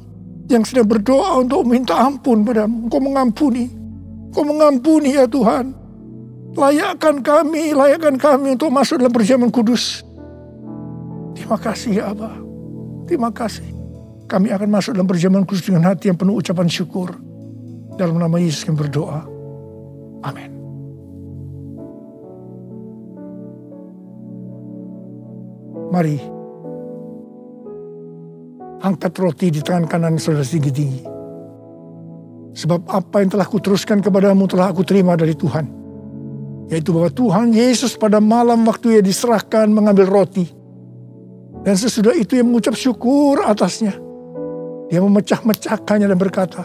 yang 0.51 0.65
sedang 0.67 0.89
berdoa 0.89 1.39
untuk 1.39 1.63
minta 1.69 1.95
ampun 1.95 2.43
padamu. 2.43 2.89
Kau 2.89 2.99
mengampuni. 2.99 3.69
Kau 4.33 4.43
mengampuni 4.43 5.15
ya 5.15 5.29
Tuhan. 5.29 5.80
Layakkan 6.51 7.23
kami, 7.23 7.71
layakkan 7.71 8.19
kami 8.19 8.59
untuk 8.59 8.71
masuk 8.75 8.99
dalam 8.99 9.13
perjamuan 9.15 9.47
kudus. 9.47 10.03
Terima 11.31 11.55
kasih 11.55 12.03
ya 12.03 12.11
Abah. 12.11 12.35
Terima 13.07 13.31
kasih. 13.31 13.67
Kami 14.27 14.51
akan 14.51 14.69
masuk 14.71 14.95
dalam 14.95 15.07
perjamuan 15.07 15.47
kudus 15.47 15.63
dengan 15.63 15.87
hati 15.87 16.11
yang 16.11 16.19
penuh 16.19 16.35
ucapan 16.35 16.67
syukur. 16.67 17.15
Dalam 17.95 18.19
nama 18.19 18.35
Yesus 18.39 18.67
kami 18.67 18.83
berdoa. 18.83 19.23
Amin. 20.27 20.51
Mari. 25.91 26.17
Angkat 28.81 29.13
roti 29.19 29.51
di 29.53 29.61
tangan 29.63 29.87
kanan 29.87 30.15
saudara 30.19 30.47
tinggi-tinggi. 30.47 31.03
Sebab 32.51 32.91
apa 32.91 33.23
yang 33.23 33.31
telah 33.31 33.47
kuteruskan 33.47 34.03
kepadamu 34.03 34.47
telah 34.51 34.71
aku 34.71 34.83
terima 34.83 35.15
dari 35.15 35.35
Tuhan. 35.35 35.80
Yaitu 36.71 36.95
bahwa 36.95 37.11
Tuhan 37.11 37.51
Yesus 37.51 37.99
pada 37.99 38.23
malam 38.23 38.63
waktu 38.63 38.97
ia 38.97 39.01
diserahkan 39.03 39.67
mengambil 39.67 40.07
roti. 40.07 40.47
Dan 41.61 41.75
sesudah 41.75 42.15
itu 42.15 42.39
ia 42.39 42.47
mengucap 42.47 42.73
syukur 42.73 43.43
atasnya. 43.43 43.91
Dia 44.87 45.03
memecah-mecahkannya 45.03 46.07
dan 46.07 46.17
berkata, 46.17 46.63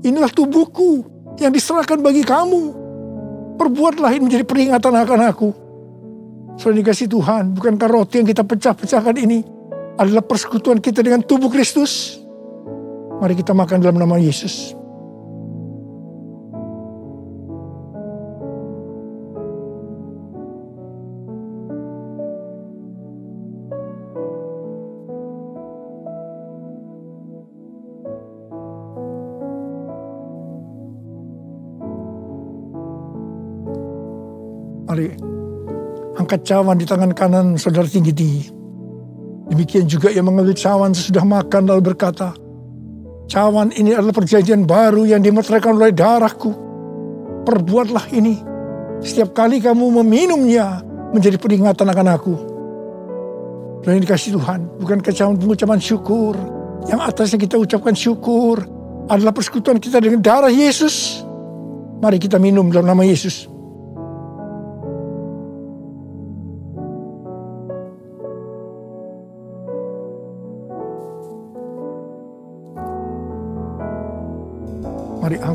Inilah 0.00 0.32
tubuhku 0.32 1.04
yang 1.40 1.52
diserahkan 1.52 2.00
bagi 2.00 2.24
kamu. 2.24 2.84
Perbuatlah 3.56 4.12
ini 4.16 4.32
menjadi 4.32 4.44
peringatan 4.44 4.92
akan 4.92 5.20
aku. 5.28 5.48
Saudara 6.56 6.80
dikasih 6.80 7.08
Tuhan, 7.08 7.56
bukankah 7.56 7.88
roti 7.88 8.20
yang 8.20 8.28
kita 8.28 8.44
pecah-pecahkan 8.44 9.16
ini 9.16 9.44
adalah 9.96 10.24
persekutuan 10.24 10.80
kita 10.80 11.00
dengan 11.00 11.24
tubuh 11.24 11.48
Kristus? 11.52 12.20
Mari 13.16 13.32
kita 13.32 13.56
makan 13.56 13.80
dalam 13.80 13.96
nama 13.96 14.20
Yesus. 14.20 14.75
Mari 34.96 35.12
angkat 36.16 36.48
cawan 36.48 36.80
di 36.80 36.88
tangan 36.88 37.12
kanan 37.12 37.60
saudara 37.60 37.84
tinggi-tinggi. 37.84 38.48
Demikian 39.52 39.84
juga 39.84 40.08
yang 40.08 40.24
mengambil 40.24 40.56
cawan 40.56 40.96
sesudah 40.96 41.20
makan 41.20 41.68
lalu 41.68 41.92
berkata, 41.92 42.32
Cawan 43.28 43.76
ini 43.76 43.92
adalah 43.92 44.16
perjanjian 44.16 44.64
baru 44.64 45.04
yang 45.04 45.20
dimeteraikan 45.20 45.76
oleh 45.76 45.92
darahku. 45.92 46.48
Perbuatlah 47.44 48.08
ini. 48.16 48.40
Setiap 49.04 49.36
kali 49.36 49.60
kamu 49.60 50.00
meminumnya 50.00 50.80
menjadi 51.12 51.36
peringatan 51.36 51.92
akan 51.92 52.08
aku. 52.16 52.34
Dan 53.84 54.00
ini 54.00 54.08
dikasih 54.08 54.40
Tuhan. 54.40 54.80
Bukan 54.80 55.04
kecaman 55.04 55.36
pengucapan 55.36 55.76
syukur. 55.76 56.40
Yang 56.88 57.00
atasnya 57.04 57.38
kita 57.44 57.60
ucapkan 57.60 57.92
syukur. 57.92 58.64
Adalah 59.12 59.36
persekutuan 59.36 59.76
kita 59.76 60.00
dengan 60.00 60.24
darah 60.24 60.48
Yesus. 60.48 61.20
Mari 62.00 62.16
kita 62.16 62.40
minum 62.40 62.72
dalam 62.72 62.88
nama 62.88 63.04
Yesus. 63.04 63.52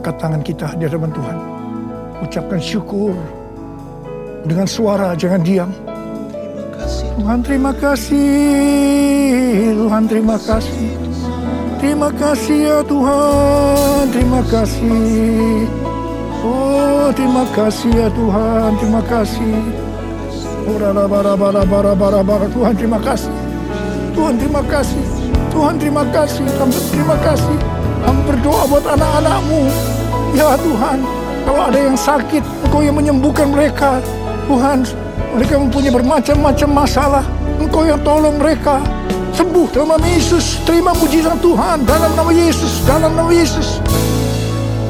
Angkat 0.02 0.18
tangan 0.18 0.42
kita 0.42 0.66
di 0.82 0.90
hadapan 0.90 1.14
Tuhan. 1.14 1.38
Ucapkan 2.26 2.58
syukur. 2.58 3.14
Dengan 4.42 4.66
suara, 4.66 5.14
jangan 5.14 5.46
diam. 5.46 5.70
Tuhan 7.22 7.46
terima 7.46 7.70
kasih. 7.78 8.18
Tuhan 9.78 10.10
terima 10.10 10.42
kasih. 10.42 10.90
Terima 11.78 12.10
kasih 12.18 12.58
ya 12.66 12.82
Tuhan. 12.82 14.10
Terima 14.10 14.42
kasih. 14.50 15.70
Oh 16.42 17.14
terima 17.14 17.46
kasih 17.54 17.94
ya 17.94 18.10
Tuhan. 18.10 18.70
Terima 18.82 19.06
kasih. 19.06 19.54
bara 20.66 21.06
bara 21.06 21.38
bara 21.38 21.62
bara 21.62 21.94
bara 21.94 22.22
bara 22.26 22.50
Tuhan 22.50 22.74
terima 22.74 22.98
kasih. 23.06 23.30
Tuhan 24.18 24.34
terima 24.42 24.66
kasih. 24.66 25.06
Tuhan 25.54 25.78
terima 25.78 26.02
kasih. 26.10 26.42
Tuhan 26.58 26.74
terima 26.90 27.18
kasih. 27.22 27.58
Kami 28.02 28.22
berdoa 28.26 28.66
buat 28.66 28.86
anak-anakmu. 28.98 29.91
Ya 30.32 30.56
Tuhan, 30.56 31.04
kalau 31.44 31.62
ada 31.68 31.80
yang 31.80 32.00
sakit, 32.00 32.44
Engkau 32.68 32.80
yang 32.80 32.96
menyembuhkan 32.96 33.52
mereka. 33.52 34.00
Tuhan, 34.48 34.88
mereka 35.36 35.60
mempunyai 35.60 35.92
bermacam-macam 35.92 36.70
masalah. 36.72 37.24
Engkau 37.60 37.84
yang 37.84 38.00
tolong 38.04 38.40
mereka. 38.40 38.80
Sembuh 39.36 39.68
dalam 39.72 39.96
nama 39.96 40.08
Yesus. 40.08 40.60
Terima 40.64 40.92
mujizat 40.96 41.40
Tuhan 41.40 41.84
dalam 41.84 42.12
nama 42.16 42.32
Yesus. 42.32 42.84
Dalam 42.88 43.12
nama 43.16 43.32
Yesus. 43.32 43.80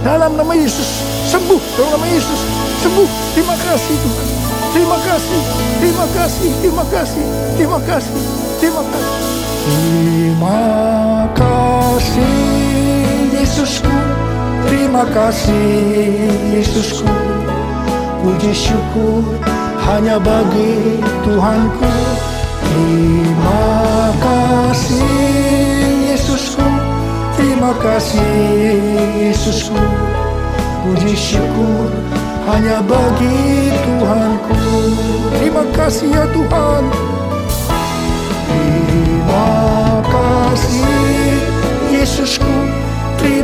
Dalam 0.02 0.34
nama 0.38 0.54
Yesus. 0.58 0.90
Sembuh 1.30 1.62
dalam 1.78 1.90
nama 1.98 2.08
Yesus. 2.10 2.42
Sembuh. 2.82 3.10
Terima 3.38 3.56
kasih 3.58 3.96
Tuhan. 4.02 4.28
Terima 4.72 4.98
kasih. 5.02 5.42
Terima 5.82 6.06
kasih. 6.10 6.52
Terima 6.62 6.86
kasih. 6.90 7.26
Terima 7.58 7.80
kasih. 7.86 8.14
Terima 8.58 8.82
kasih. 8.86 9.22
Terima 9.62 10.54
kasih. 11.38 12.34
Yesusku 13.42 13.98
Terima 14.72 15.04
kasih 15.04 16.32
Yesusku. 16.56 17.04
Puji 18.24 18.56
syukur 18.56 19.20
hanya 19.84 20.16
bagi 20.16 21.04
Tuhanku. 21.28 21.92
Terima 22.64 23.68
kasih 24.24 25.12
Yesusku. 26.16 26.64
Terima 27.36 27.76
kasih 27.84 28.32
Yesusku. 29.20 29.76
Puji 30.88 31.20
syukur 31.20 31.92
hanya 32.48 32.80
bagi 32.88 33.76
Tuhanku. 33.76 34.56
Terima 35.36 35.68
kasih 35.76 36.16
ya 36.16 36.24
Tuhan 36.32 36.84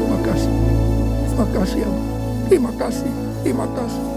Terima 0.00 0.18
kasih, 0.24 0.52
terima 1.28 1.46
kasih, 1.52 1.84
terima 2.48 2.72
kasih, 2.80 3.12
terima 3.44 3.66
kasih. 3.76 4.09